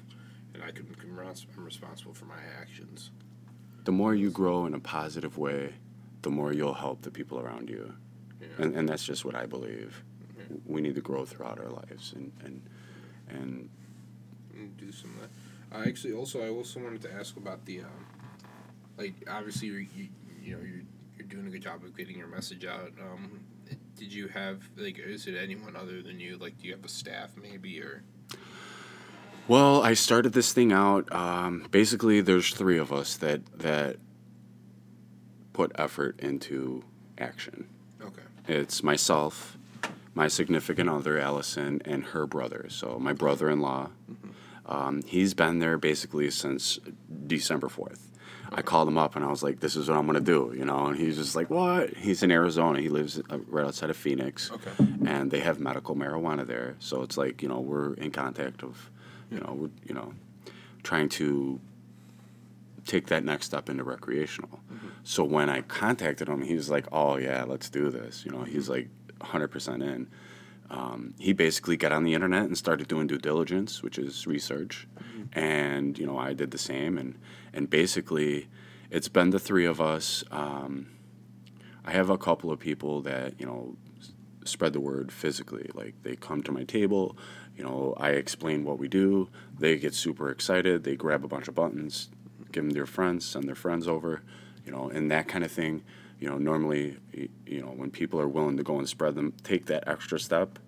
[0.53, 3.11] and I can, I'm responsible for my actions.
[3.85, 5.73] the more you grow in a positive way
[6.21, 7.93] the more you'll help the people around you
[8.41, 8.47] Yeah.
[8.59, 10.03] and, and that's just what I believe.
[10.37, 10.57] Yeah.
[10.65, 12.61] We need to grow throughout our lives, and and
[13.29, 13.69] and
[14.55, 15.31] and do some of that.
[15.79, 18.05] I actually also I also wanted to ask about the um,
[19.01, 20.07] like obviously you're, you
[20.41, 20.83] you know you're
[21.17, 22.91] you're doing a good job of getting your message out.
[23.01, 23.41] Um,
[23.97, 26.37] did you have like is it anyone other than you?
[26.37, 28.03] Like do you have a staff maybe or
[29.47, 31.13] well, I started this thing out.
[31.13, 33.97] Um, basically, there's three of us that that
[35.51, 36.83] put effort into
[37.17, 37.67] action.
[38.01, 39.57] okay It's myself,
[40.13, 42.67] my significant other Allison, and her brother.
[42.69, 43.89] So my brother-in-law.
[44.67, 46.79] Um, he's been there basically since
[47.27, 48.10] December fourth.
[48.51, 50.65] I called him up and I was like, "This is what I'm gonna do," you
[50.65, 50.87] know.
[50.87, 52.81] And he's just like, "What?" He's in Arizona.
[52.81, 54.51] He lives uh, right outside of Phoenix.
[54.51, 56.75] okay and they have medical marijuana there.
[56.79, 58.89] So it's like you know we're in contact of,
[59.29, 60.13] you know, we're you know,
[60.83, 61.59] trying to
[62.85, 64.59] take that next step into recreational.
[65.03, 68.43] So when I contacted him, he was like, "Oh yeah, let's do this." You know,
[68.43, 70.07] he's like 100% in.
[70.69, 74.87] Um, he basically got on the internet and started doing due diligence, which is research,
[75.33, 77.17] and you know I did the same, and
[77.53, 78.47] and basically,
[78.89, 80.23] it's been the three of us.
[80.31, 80.87] Um,
[81.83, 83.75] I have a couple of people that you know
[84.45, 85.69] spread the word physically.
[85.73, 87.17] Like they come to my table,
[87.55, 89.29] you know, I explain what we do.
[89.57, 90.83] They get super excited.
[90.83, 92.09] They grab a bunch of buttons,
[92.51, 94.21] give them to their friends, send their friends over,
[94.65, 95.83] you know, and that kind of thing.
[96.19, 99.65] You know, normally, you know, when people are willing to go and spread them, take
[99.67, 100.59] that extra step.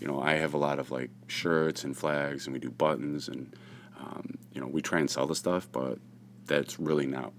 [0.00, 3.28] You know, I have a lot of like shirts and flags, and we do buttons,
[3.28, 3.54] and
[3.98, 5.98] um, you know, we try and sell the stuff, but
[6.46, 7.32] that's really not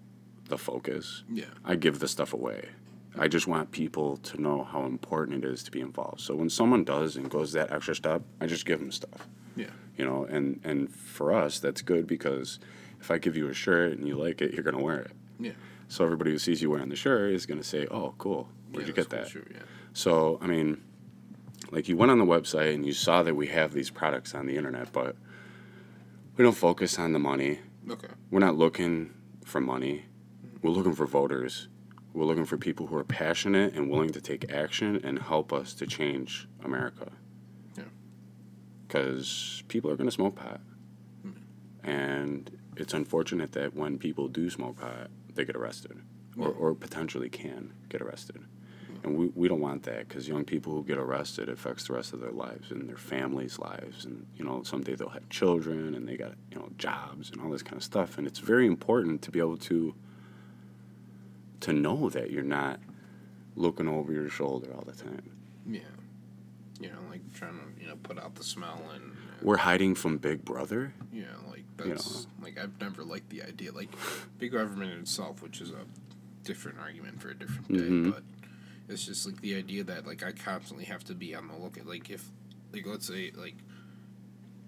[0.50, 1.24] the focus.
[1.32, 2.70] yeah I give the stuff away.
[3.20, 6.22] I just want people to know how important it is to be involved.
[6.22, 9.28] So when someone does and goes that extra step, I just give them stuff.
[9.56, 12.60] yeah You know, and and for us, that's good because
[13.02, 15.12] if I give you a shirt and you like it, you're gonna wear it.
[15.39, 15.52] yeah.
[15.89, 18.50] So everybody who sees you wearing the shirt is gonna say, "Oh, cool.
[18.72, 19.63] Where'd yeah, you get that's that?" cool, Sure, yeah.
[19.93, 20.82] So I mean,
[21.72, 24.46] like you went on the website and you saw that we have these products on
[24.48, 25.15] the internet, but
[26.36, 27.60] we don't focus on the money.
[27.89, 28.08] Okay.
[28.32, 29.13] We're not looking
[29.45, 30.06] for money.
[30.62, 31.69] We're looking for voters.
[32.13, 35.73] We're looking for people who are passionate and willing to take action and help us
[35.76, 37.12] to change America.
[37.78, 37.84] Yeah.
[38.88, 40.62] Because people are going to smoke pot.
[41.21, 41.32] Hmm.
[41.89, 46.02] And it's unfortunate that when people do smoke pot, they get arrested
[46.38, 48.43] or, or potentially can get arrested.
[49.08, 52.13] And we, we don't want that because young people who get arrested affects the rest
[52.13, 54.06] of their lives and their families' lives.
[54.06, 57.50] And, you know, someday they'll have children and they got, you know, jobs and all
[57.50, 58.17] this kind of stuff.
[58.17, 59.96] And it's very important to be able to
[61.60, 62.80] to know that you're not
[63.56, 65.32] looking over your shoulder all the time.
[65.67, 65.80] Yeah.
[66.80, 69.13] You know, like trying to you know put out the smell and.
[69.41, 70.93] We're hiding from Big Brother.
[71.13, 73.72] Yeah, like You that's like I've never liked the idea.
[73.72, 73.89] Like
[74.38, 75.86] big government itself, which is a
[76.43, 78.12] different argument for a different day, Mhm.
[78.13, 78.24] but
[78.89, 81.85] it's just like the idea that like I constantly have to be on the lookout.
[81.88, 82.25] Like if
[82.73, 83.56] like let's say like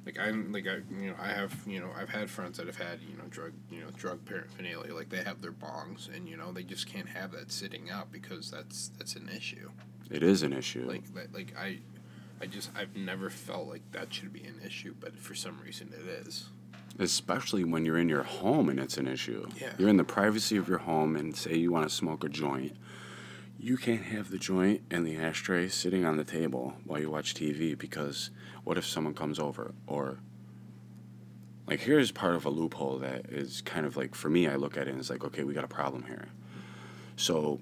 [0.06, 2.78] like I'm like I you know I have you know I've had friends that have
[2.78, 6.38] had you know drug you know drug paraphernalia like they have their bongs and you
[6.38, 9.70] know they just can't have that sitting out because that's that's an issue.
[10.10, 10.86] It is an issue.
[10.88, 11.80] Like that like I.
[12.42, 15.92] I just I've never felt like that should be an issue, but for some reason
[15.94, 16.48] it is.
[16.98, 19.46] especially when you're in your home and it's an issue.
[19.60, 19.74] Yeah.
[19.78, 22.78] You're in the privacy of your home and say you want to smoke a joint.
[23.62, 27.34] You can't have the joint and the ashtray sitting on the table while you watch
[27.34, 28.30] TV because
[28.64, 30.20] what if someone comes over or
[31.68, 34.78] like here's part of a loophole that is kind of like for me I look
[34.78, 36.30] at it and it's like okay we got a problem here.
[37.18, 37.60] So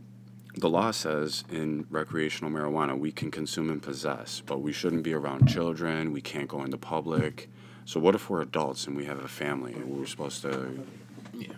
[0.53, 5.15] the law says in recreational marijuana we can consume and possess, but we shouldn't be
[5.15, 6.13] around children.
[6.13, 7.49] We can't go into public.
[7.85, 10.85] So what if we're adults and we have a family and we're supposed to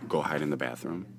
[0.07, 1.18] go hide in the bathroom?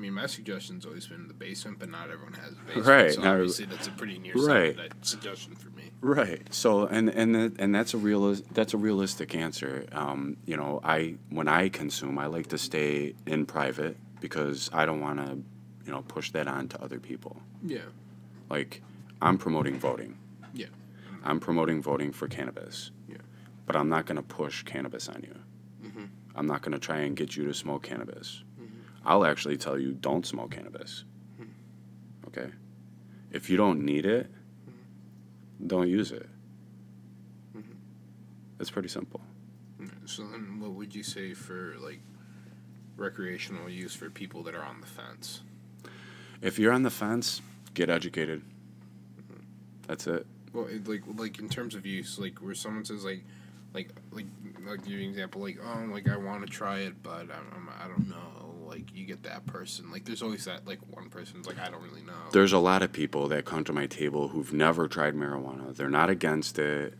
[0.00, 2.86] I mean, my suggestion's always been the basement, but not everyone has a basement.
[2.86, 4.74] Right, So obviously, that's a pretty Right.
[5.02, 5.90] suggestion for me.
[6.00, 6.42] Right.
[6.54, 9.84] So and and that, and that's a real that's a realistic answer.
[9.92, 14.86] Um, you know, I when I consume, I like to stay in private because I
[14.86, 15.32] don't want to,
[15.84, 17.36] you know, push that on to other people.
[17.62, 17.80] Yeah.
[18.48, 18.80] Like,
[19.20, 20.16] I'm promoting voting.
[20.54, 20.68] Yeah.
[21.24, 22.90] I'm promoting voting for cannabis.
[23.06, 23.18] Yeah.
[23.66, 25.36] But I'm not going to push cannabis on you.
[25.86, 26.04] Mm-hmm.
[26.34, 28.44] I'm not going to try and get you to smoke cannabis.
[29.04, 31.04] I'll actually tell you don't smoke cannabis.
[31.40, 32.28] Mm-hmm.
[32.28, 32.50] Okay?
[33.30, 34.30] If you don't need it,
[35.66, 36.28] don't use it.
[37.56, 37.76] Mhm.
[38.58, 39.20] It's pretty simple.
[40.06, 42.00] So then, what would you say for like
[42.96, 45.42] recreational use for people that are on the fence?
[46.42, 47.40] If you're on the fence,
[47.74, 48.40] get educated.
[48.40, 49.42] Mm-hmm.
[49.86, 50.26] That's it.
[50.52, 53.24] Well, it, like like in terms of use, like where someone says like,
[53.72, 54.26] like like
[54.66, 57.46] like give you an example, like oh like I want to try it, but I'm,
[57.54, 58.49] I'm I don't know.
[58.70, 59.90] Like you get that person.
[59.90, 62.12] Like there's always that like one person's like I don't really know.
[62.32, 65.74] There's a lot of people that come to my table who've never tried marijuana.
[65.76, 66.94] They're not against it.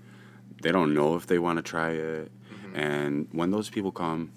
[0.63, 2.33] They don't know if they want to try it.
[2.53, 2.77] Mhm.
[2.77, 4.33] And when those people come,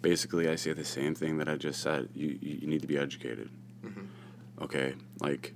[0.00, 2.08] basically I say the same thing that I just said.
[2.14, 3.50] You you, you need to be educated.
[3.84, 4.06] Mhm.
[4.62, 4.94] Okay?
[5.20, 5.54] Like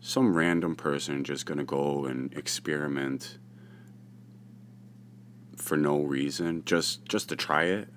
[0.00, 3.38] some random person just going to go and experiment
[5.56, 7.88] for no reason, just just to try it.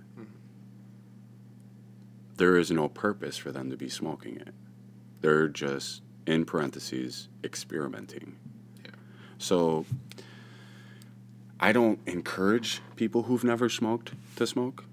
[2.37, 4.53] There is no purpose for them to be smoking it.
[5.21, 8.37] They're just in parentheses experimenting.
[8.83, 8.91] Yeah.
[9.37, 9.85] So
[11.59, 14.83] I don't encourage people who've never smoked to smoke.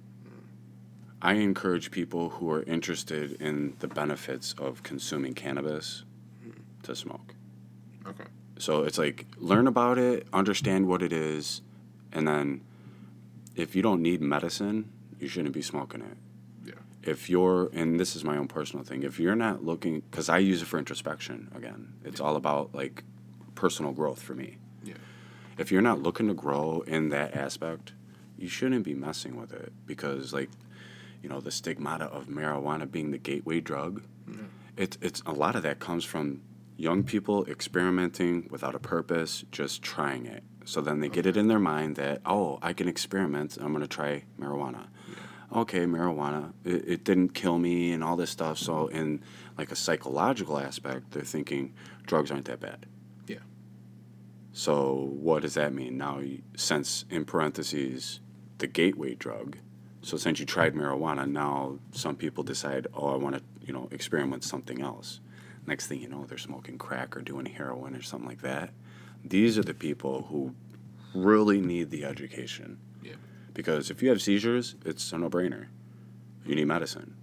[1.20, 6.02] I encourage people who are interested in the benefits of consuming cannabis
[6.44, 6.60] mm-hmm.
[6.82, 7.34] to smoke.
[8.06, 8.24] Okay.
[8.58, 11.62] So it's like learn about it, understand what it is,
[12.12, 12.62] and then
[13.54, 16.16] if you don't need medicine, you shouldn't be smoking it.
[17.02, 17.10] Yeah.
[17.10, 20.38] If you're, and this is my own personal thing, if you're not looking, because I
[20.38, 23.04] use it for introspection again, it's all about like
[23.54, 24.58] personal growth for me.
[24.84, 24.94] Yeah.
[25.58, 27.92] If you're not looking to grow in that aspect,
[28.38, 30.50] you shouldn't be messing with it because, like,
[31.22, 34.02] you know, the stigmata of marijuana being the gateway drug,
[34.76, 36.42] it's it's a lot of that comes from
[36.76, 40.42] young people experimenting without a purpose, just trying it.
[40.64, 43.58] So then they get it in their mind that oh, I can experiment.
[43.60, 44.88] I'm gonna try marijuana.
[45.54, 46.52] Okay, marijuana.
[46.64, 48.58] It, it didn't kill me and all this stuff.
[48.58, 49.22] So in
[49.58, 51.74] like a psychological aspect, they're thinking
[52.06, 52.86] drugs aren't that bad.
[53.26, 53.38] Yeah.
[54.52, 56.22] So what does that mean now?
[56.56, 58.20] Since in parentheses,
[58.58, 59.58] the gateway drug.
[60.00, 63.88] So since you tried marijuana, now some people decide, oh, I want to, you know,
[63.92, 65.20] experiment something else.
[65.66, 68.70] Next thing you know, they're smoking crack or doing heroin or something like that.
[69.24, 70.54] These are the people who
[71.14, 72.78] really need the education.
[73.54, 75.66] Because if you have seizures, it's a no-brainer.
[76.46, 77.16] You need medicine.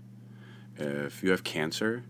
[0.77, 2.03] If you have cancer,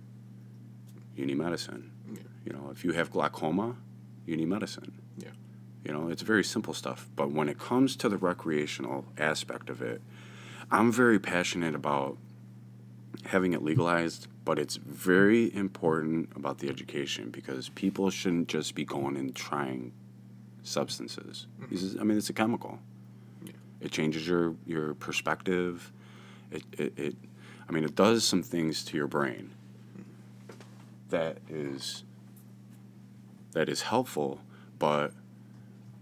[1.15, 1.91] you need medicine.
[2.11, 2.19] Yeah.
[2.45, 3.77] You know, if you have glaucoma,
[4.25, 5.01] you need medicine.
[5.17, 5.29] Yeah.
[5.83, 7.09] You know, it's very simple stuff.
[7.15, 10.01] But when it comes to the recreational aspect of it,
[10.69, 12.17] I'm very passionate about
[13.25, 18.85] having it legalized, but it's very important about the education because people shouldn't just be
[18.85, 19.93] going and trying
[20.61, 21.47] substances.
[21.59, 21.73] Mm-hmm.
[21.73, 22.79] This is, I mean, it's a chemical.
[23.81, 25.91] It changes your, your perspective.
[26.51, 27.15] It, it, it,
[27.67, 29.51] I mean, it does some things to your brain
[31.09, 32.03] that is
[33.53, 34.41] that is helpful,
[34.77, 35.11] but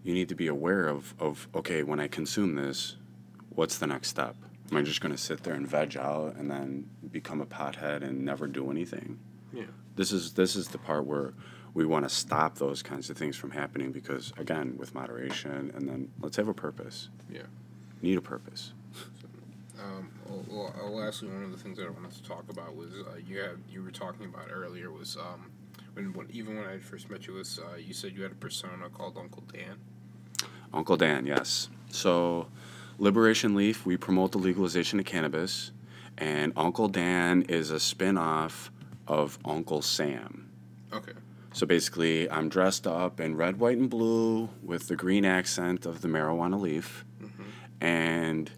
[0.04, 2.98] you need to be aware of, of okay, when I consume this,
[3.50, 4.36] what's the next step?
[4.72, 8.04] Am I just going to sit there and veg out and then become a pothead
[8.04, 9.18] and never do anything?
[9.54, 9.64] Yeah.
[9.96, 11.34] This is this is the part where
[11.74, 15.88] we want to stop those kinds of things from happening because again, with moderation and
[15.88, 17.10] then let's have a purpose.
[17.32, 17.44] Yeah.
[18.02, 18.74] Need a purpose.
[19.80, 22.76] Um, well, well, uh, lastly, one of the things that I wanted to talk about
[22.76, 25.52] was uh, you had you were talking about earlier was um,
[25.94, 28.36] when, when even when I first met you was uh, you said you had a
[28.36, 29.78] persona called Uncle Dan.
[30.74, 31.70] Uncle Dan, yes.
[31.90, 32.48] So,
[32.98, 35.72] Liberation Leaf, we promote the legalization of cannabis,
[36.18, 38.72] and Uncle Dan is a spin off
[39.08, 40.50] of Uncle Sam.
[40.92, 41.14] Okay.
[41.54, 46.02] So basically, I'm dressed up in red, white, and blue with the green accent of
[46.02, 47.06] the marijuana leaf.
[47.82, 48.52] And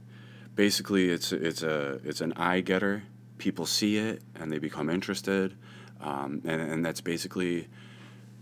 [0.55, 3.03] basically, it's it's a it's an eye getter.
[3.37, 5.55] People see it and they become interested,
[6.01, 7.67] um, and and that's basically,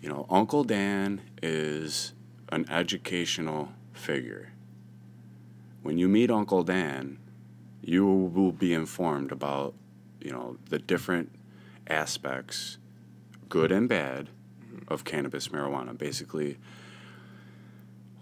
[0.02, 2.14] you know, Uncle Dan is
[2.52, 4.52] an educational figure.
[5.82, 7.18] when you meet Uncle Dan,
[7.82, 9.74] you will be informed about,
[10.20, 11.32] you know, the different
[11.88, 12.78] aspects,
[13.48, 14.30] good and bad,
[14.90, 15.98] of cannabis marijuana.
[15.98, 16.58] Basically,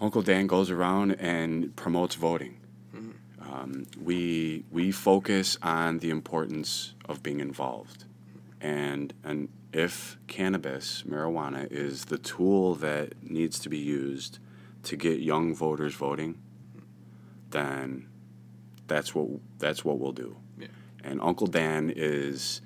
[0.01, 2.59] Uncle Dan goes around and promotes voting.
[3.55, 8.05] Um, we we focus on the importance of being involved,
[8.59, 14.39] and and if cannabis marijuana is the tool that needs to be used
[14.83, 16.39] to get young voters voting,
[17.51, 18.07] then
[18.87, 19.27] that's what
[19.59, 20.37] that's what we'll do.
[20.57, 20.67] Yeah.
[21.03, 22.61] And Uncle Dan is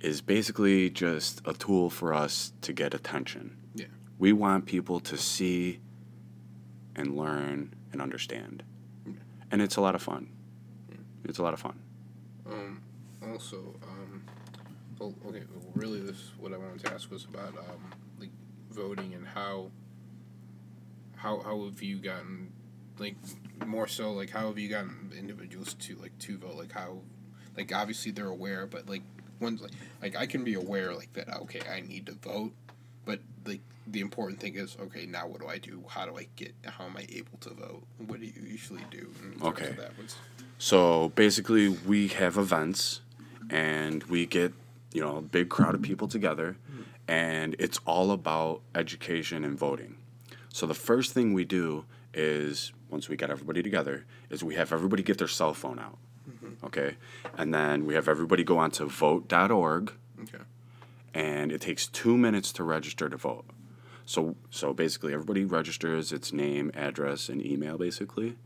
[0.00, 3.56] is basically just a tool for us to get attention.
[3.74, 3.86] Yeah.
[4.18, 5.80] We want people to see
[7.00, 8.62] and learn and understand.
[9.50, 10.28] And it's a lot of fun.
[11.24, 11.78] It's a lot of fun.
[12.46, 12.80] Um,
[13.22, 14.22] also, um,
[14.98, 18.30] well, okay, well, really, this what I wanted to ask was about um, like
[18.70, 19.70] voting and how.
[21.16, 22.50] How how have you gotten,
[22.98, 23.16] like,
[23.66, 26.98] more so like how have you gotten individuals to like to vote like how,
[27.56, 29.02] like obviously they're aware but like
[29.38, 29.72] one's like
[30.02, 32.52] like I can be aware like that okay I need to vote,
[33.04, 35.82] but like the important thing is okay now what do I do?
[35.88, 37.82] How do I get how am I able to vote?
[38.06, 39.10] What do you usually do
[39.42, 39.74] Okay.
[40.58, 43.00] So basically, we have events,
[43.48, 44.52] and we get
[44.92, 46.56] you know a big crowd of people together,
[47.08, 49.96] and it's all about education and voting.
[50.52, 54.72] So the first thing we do is once we get everybody together, is we have
[54.72, 55.96] everybody get their cell phone out,
[56.28, 56.66] mm-hmm.
[56.66, 56.96] okay,
[57.38, 59.92] and then we have everybody go onto vote.org,
[60.22, 60.44] okay
[61.14, 63.44] and it takes two minutes to register to vote.
[64.06, 68.36] So so basically, everybody registers its name, address, and email basically,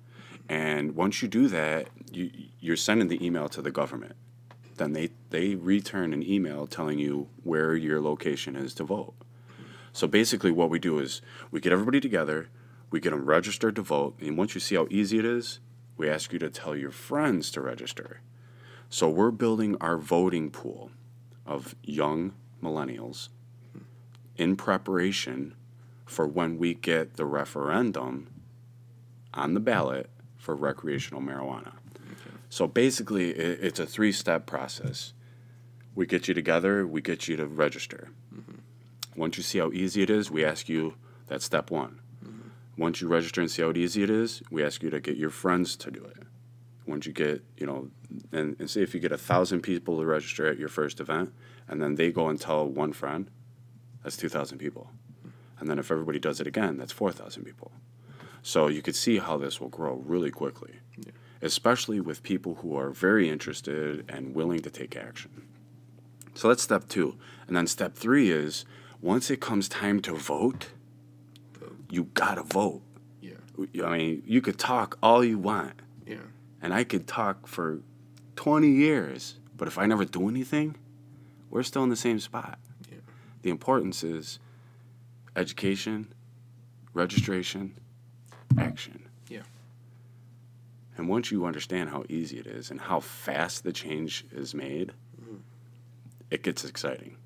[0.48, 4.16] and once you do that, you you're sending the email to the government.
[4.76, 9.14] Then they they return an email telling you where your location is to vote.
[9.92, 12.48] So basically, what we do is we get everybody together,
[12.90, 15.60] we get them registered to vote, and once you see how easy it is,
[15.96, 18.20] we ask you to tell your friends to register.
[18.90, 20.90] So we're building our voting pool
[21.46, 22.34] of young
[22.64, 23.28] millennials
[24.36, 25.54] in preparation
[26.06, 28.28] for when we get the referendum
[29.32, 31.72] on the ballot for recreational marijuana.
[32.54, 35.12] So basically, it's a three step process.
[35.94, 38.10] We get you together, we get you to register.
[38.32, 38.58] Mm-hmm.
[39.16, 40.94] Once you see how easy it is, we ask you
[41.26, 42.00] that's step one.
[42.24, 42.48] Mm-hmm.
[42.76, 45.30] Once you register and see how easy it is, we ask you to get your
[45.30, 46.23] friends to do it.
[46.86, 47.88] Once you get, you know,
[48.32, 51.32] and, and say if you get a thousand people to register at your first event,
[51.68, 53.30] and then they go and tell one friend,
[54.02, 54.90] that's 2,000 people.
[55.58, 57.72] And then if everybody does it again, that's 4,000 people.
[58.42, 60.74] So you could see how this will grow really quickly,
[61.40, 65.46] especially with people who are very interested and willing to take action.
[66.34, 67.16] So that's step two.
[67.46, 68.66] And then step three is
[69.00, 70.68] once it comes time to vote,
[71.58, 71.76] Vote.
[71.90, 72.82] you gotta vote.
[73.22, 73.36] yeah
[73.86, 76.16] I mean, you could talk all you want, yeah
[76.64, 77.82] and I could talk for
[78.36, 80.76] 20 years, but if I never do anything,
[81.50, 82.58] we're still in the same spot.
[82.90, 83.00] Yeah.
[83.42, 84.38] The importance is
[85.36, 86.14] education,
[86.94, 87.74] registration,
[88.56, 89.06] action.
[89.28, 89.42] Yeah.
[90.96, 94.92] And once you understand how easy it is and how fast the change is made,
[96.30, 97.18] it gets exciting.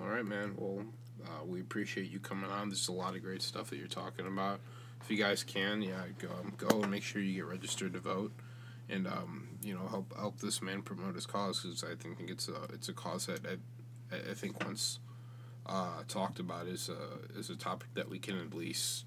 [0.00, 0.54] All right, man.
[0.56, 0.86] Well,
[1.26, 2.70] uh, we appreciate you coming on.
[2.70, 4.58] There's a lot of great stuff that you're talking about.
[5.02, 8.00] If you guys can, yeah, go um, go and make sure you get registered to
[8.00, 8.32] vote,
[8.88, 12.48] and um, you know help help this man promote his cause because I think it's
[12.48, 13.40] a it's a cause that
[14.12, 14.98] I, I think once
[15.66, 19.04] uh, talked about is a is a topic that we can at least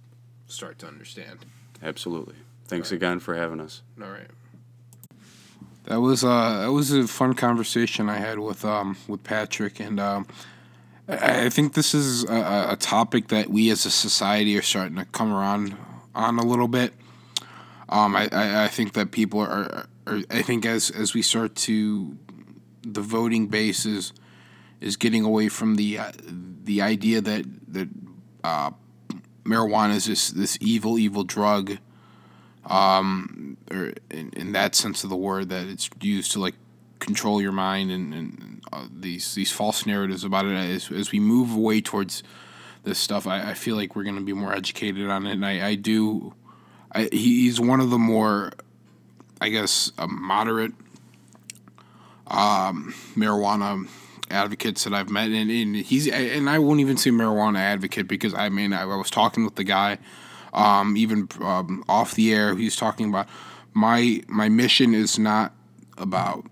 [0.48, 1.40] start to understand.
[1.84, 2.36] Absolutely.
[2.68, 2.98] Thanks Right.
[2.98, 3.82] again for having us.
[4.02, 4.28] All right.
[5.86, 10.00] That was uh that was a fun conversation I had with um with Patrick and
[10.00, 10.28] um
[11.08, 14.62] I, I think this is a- a, a topic that we as a society are
[14.62, 15.76] starting to come around
[16.14, 16.94] on a little bit.
[17.90, 21.56] Um, I, I, I think that people are, are I think as as we start
[21.56, 22.18] to
[22.82, 24.14] the voting base is
[24.80, 26.12] is getting away from the uh,
[26.64, 27.90] the idea that that
[28.44, 28.72] uh,
[29.44, 31.78] marijuana is this this evil evil drug
[32.66, 36.56] um, or in, in that sense of the word that it's used to like
[37.00, 40.54] control your mind and, and uh, these these false narratives about it.
[40.54, 42.24] As, as we move away towards
[42.84, 45.34] this stuff I, I feel like we're going to be more educated on it.
[45.34, 46.34] And I, I do
[46.98, 48.52] I, he's one of the more
[49.40, 50.74] I guess uh, moderate
[52.26, 53.88] um, marijuana
[54.32, 55.30] advocates that I've met.
[55.30, 58.96] And, and he's and I won't even say marijuana advocate because I mean I, I
[58.96, 60.00] was talking with the guy
[60.54, 62.56] um, even um, off the air.
[62.56, 63.28] He's talking about
[63.74, 65.54] my my mission is not
[66.00, 66.48] about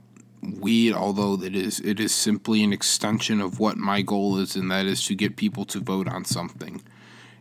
[0.60, 4.70] weed although it is it is simply an extension of what my goal is and
[4.70, 6.84] that is to get people to vote on something.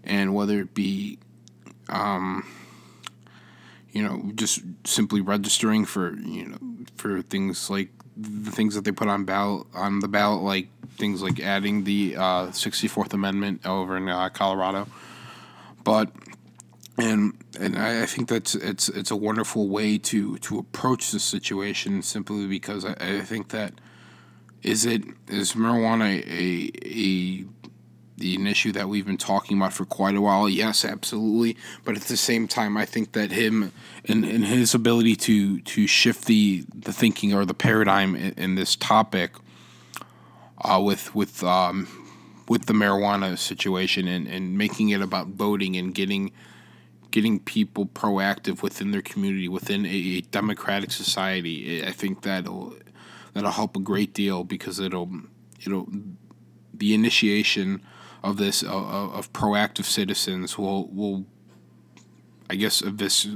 [0.02, 1.18] And whether it be
[1.90, 2.46] um,
[3.95, 6.59] you know, just simply registering for you know
[6.97, 11.22] for things like the things that they put on ballot on the ballot, like things
[11.22, 14.88] like adding the uh, 64th Amendment over in uh, Colorado.
[15.84, 16.11] But
[16.99, 21.20] and and I, I think that's it's it's a wonderful way to to approach the
[21.20, 23.74] situation simply because I, I think that
[24.64, 27.45] is it is marijuana a a
[28.18, 30.48] an issue that we've been talking about for quite a while.
[30.48, 31.56] Yes, absolutely.
[31.84, 33.72] But at the same time, I think that him
[34.04, 38.54] and, and his ability to to shift the the thinking or the paradigm in, in
[38.54, 39.32] this topic
[40.62, 41.88] uh, with with um,
[42.48, 46.30] with the marijuana situation and, and making it about voting and getting
[47.10, 51.84] getting people proactive within their community within a, a democratic society.
[51.84, 52.74] I think that'll
[53.32, 55.10] that'll help a great deal because it'll
[55.64, 55.88] it'll
[56.72, 57.82] the initiation
[58.25, 61.27] of this of, of proactive citizens will will
[62.51, 63.29] I guess this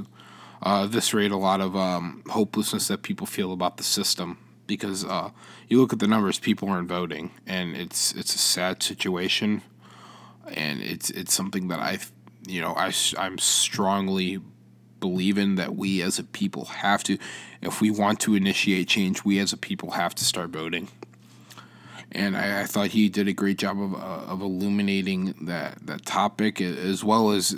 [0.61, 4.37] uh, eviscerate a lot of um, hopelessness that people feel about the system.
[4.67, 5.31] Because uh,
[5.67, 9.63] you look at the numbers, people aren't voting, and it's it's a sad situation,
[10.47, 11.99] and it's it's something that I
[12.47, 14.39] you know I I'm strongly
[14.99, 17.17] believing that we as a people have to,
[17.61, 20.89] if we want to initiate change, we as a people have to start voting
[22.11, 26.05] and I, I, thought he did a great job of, uh, of illuminating that that
[26.05, 27.55] topic as well as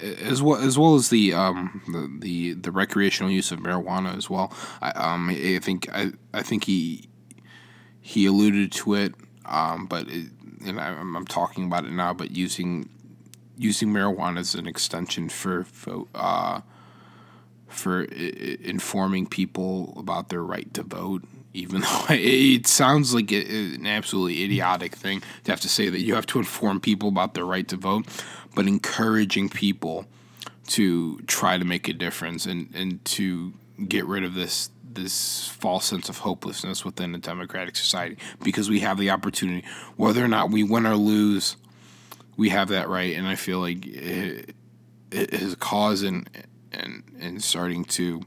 [0.00, 4.28] as well as well as the um the the, the recreational use of marijuana as
[4.28, 4.52] well.
[4.82, 7.08] I um I think I I think he
[8.00, 9.14] he alluded to it
[9.46, 10.30] um but it,
[10.66, 12.88] and I, I'm talking about it now but using
[13.56, 16.60] using marijuana as an extension for for uh
[17.68, 21.24] for informing people about their right to vote
[21.54, 26.14] even though it sounds like an absolutely idiotic thing to have to say that you
[26.14, 28.06] have to inform people about their right to vote,
[28.54, 30.06] but encouraging people
[30.66, 33.52] to try to make a difference and, and to
[33.88, 38.16] get rid of this this false sense of hopelessness within a democratic society.
[38.44, 41.56] Because we have the opportunity whether or not we win or lose
[42.36, 43.16] we have that right.
[43.16, 44.54] And i feel like it,
[45.10, 46.26] it is a cause in
[46.72, 48.22] and and starting to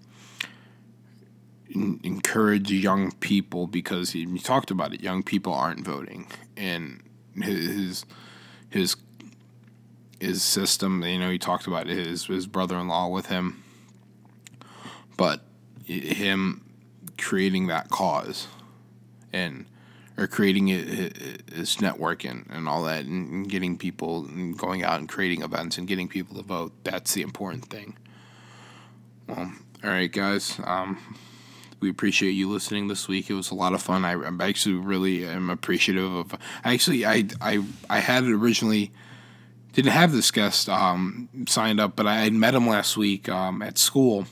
[1.73, 5.01] encourage young people because he, he, talked about it.
[5.01, 7.01] Young people aren't voting, and
[7.35, 8.05] his
[8.69, 8.95] his
[10.19, 11.03] his system.
[11.03, 13.63] You know, he talked about his his brother in law with him,
[15.17, 15.41] but
[15.85, 16.63] him
[17.17, 18.47] creating that cause
[19.33, 19.65] and
[20.17, 25.07] or creating his network and, and all that and getting people and going out and
[25.07, 27.95] creating events and getting people to vote that's the important thing
[29.27, 29.51] well
[29.83, 30.97] all right guys um,
[31.79, 33.29] we appreciate you listening this week.
[33.29, 34.05] It was a lot of fun.
[34.05, 36.35] I, actually really am appreciative of.
[36.63, 38.91] Actually, I I I had originally
[39.73, 43.61] didn't have this guest um, signed up, but I had met him last week um,
[43.61, 44.25] at school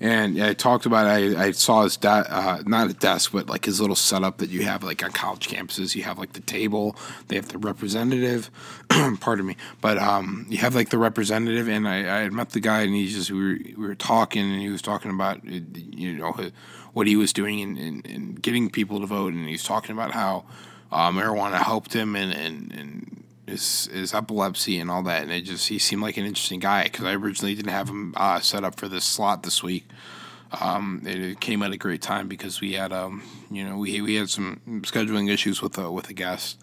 [0.00, 3.64] and I talked about I, I saw his de- uh, not a desk but like
[3.64, 5.94] his little setup that you have like on college campuses.
[5.94, 6.96] You have like the table.
[7.28, 8.50] They have the representative.
[9.20, 9.56] Pardon me.
[9.80, 12.94] But um, you have like the representative and I, I had met the guy and
[12.94, 16.34] he just we were, we were talking and he was talking about you know
[16.92, 19.34] what he was doing in, in, in getting people to vote.
[19.34, 20.44] And he was talking about how
[20.90, 25.42] uh, marijuana helped him and, and, and his his epilepsy and all that, and it
[25.42, 28.64] just he seemed like an interesting guy because I originally didn't have him uh, set
[28.64, 29.88] up for this slot this week.
[30.60, 34.16] Um, it came at a great time because we had um you know we we
[34.16, 36.58] had some scheduling issues with a with a guest,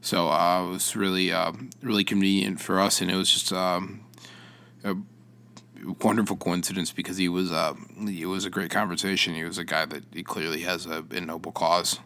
[0.00, 4.00] so uh, it was really uh, really convenient for us, and it was just um,
[4.82, 4.94] a
[6.02, 7.74] wonderful coincidence because he was uh,
[8.06, 9.34] it was a great conversation.
[9.34, 12.00] He was a guy that he clearly has a, a noble cause.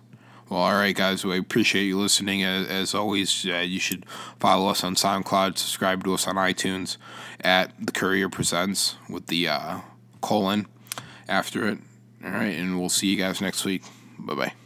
[0.48, 1.24] Well, all right, guys.
[1.24, 2.42] We appreciate you listening.
[2.42, 4.06] As, always, uh, you should
[4.40, 6.96] follow us on SoundCloud, subscribe to us on iTunes
[7.40, 9.80] at The Courier Presents with the uh,
[10.22, 10.66] colon
[11.28, 11.78] after it.
[12.24, 13.82] All right, and we'll see you guys next week.
[14.18, 14.57] Bye bye.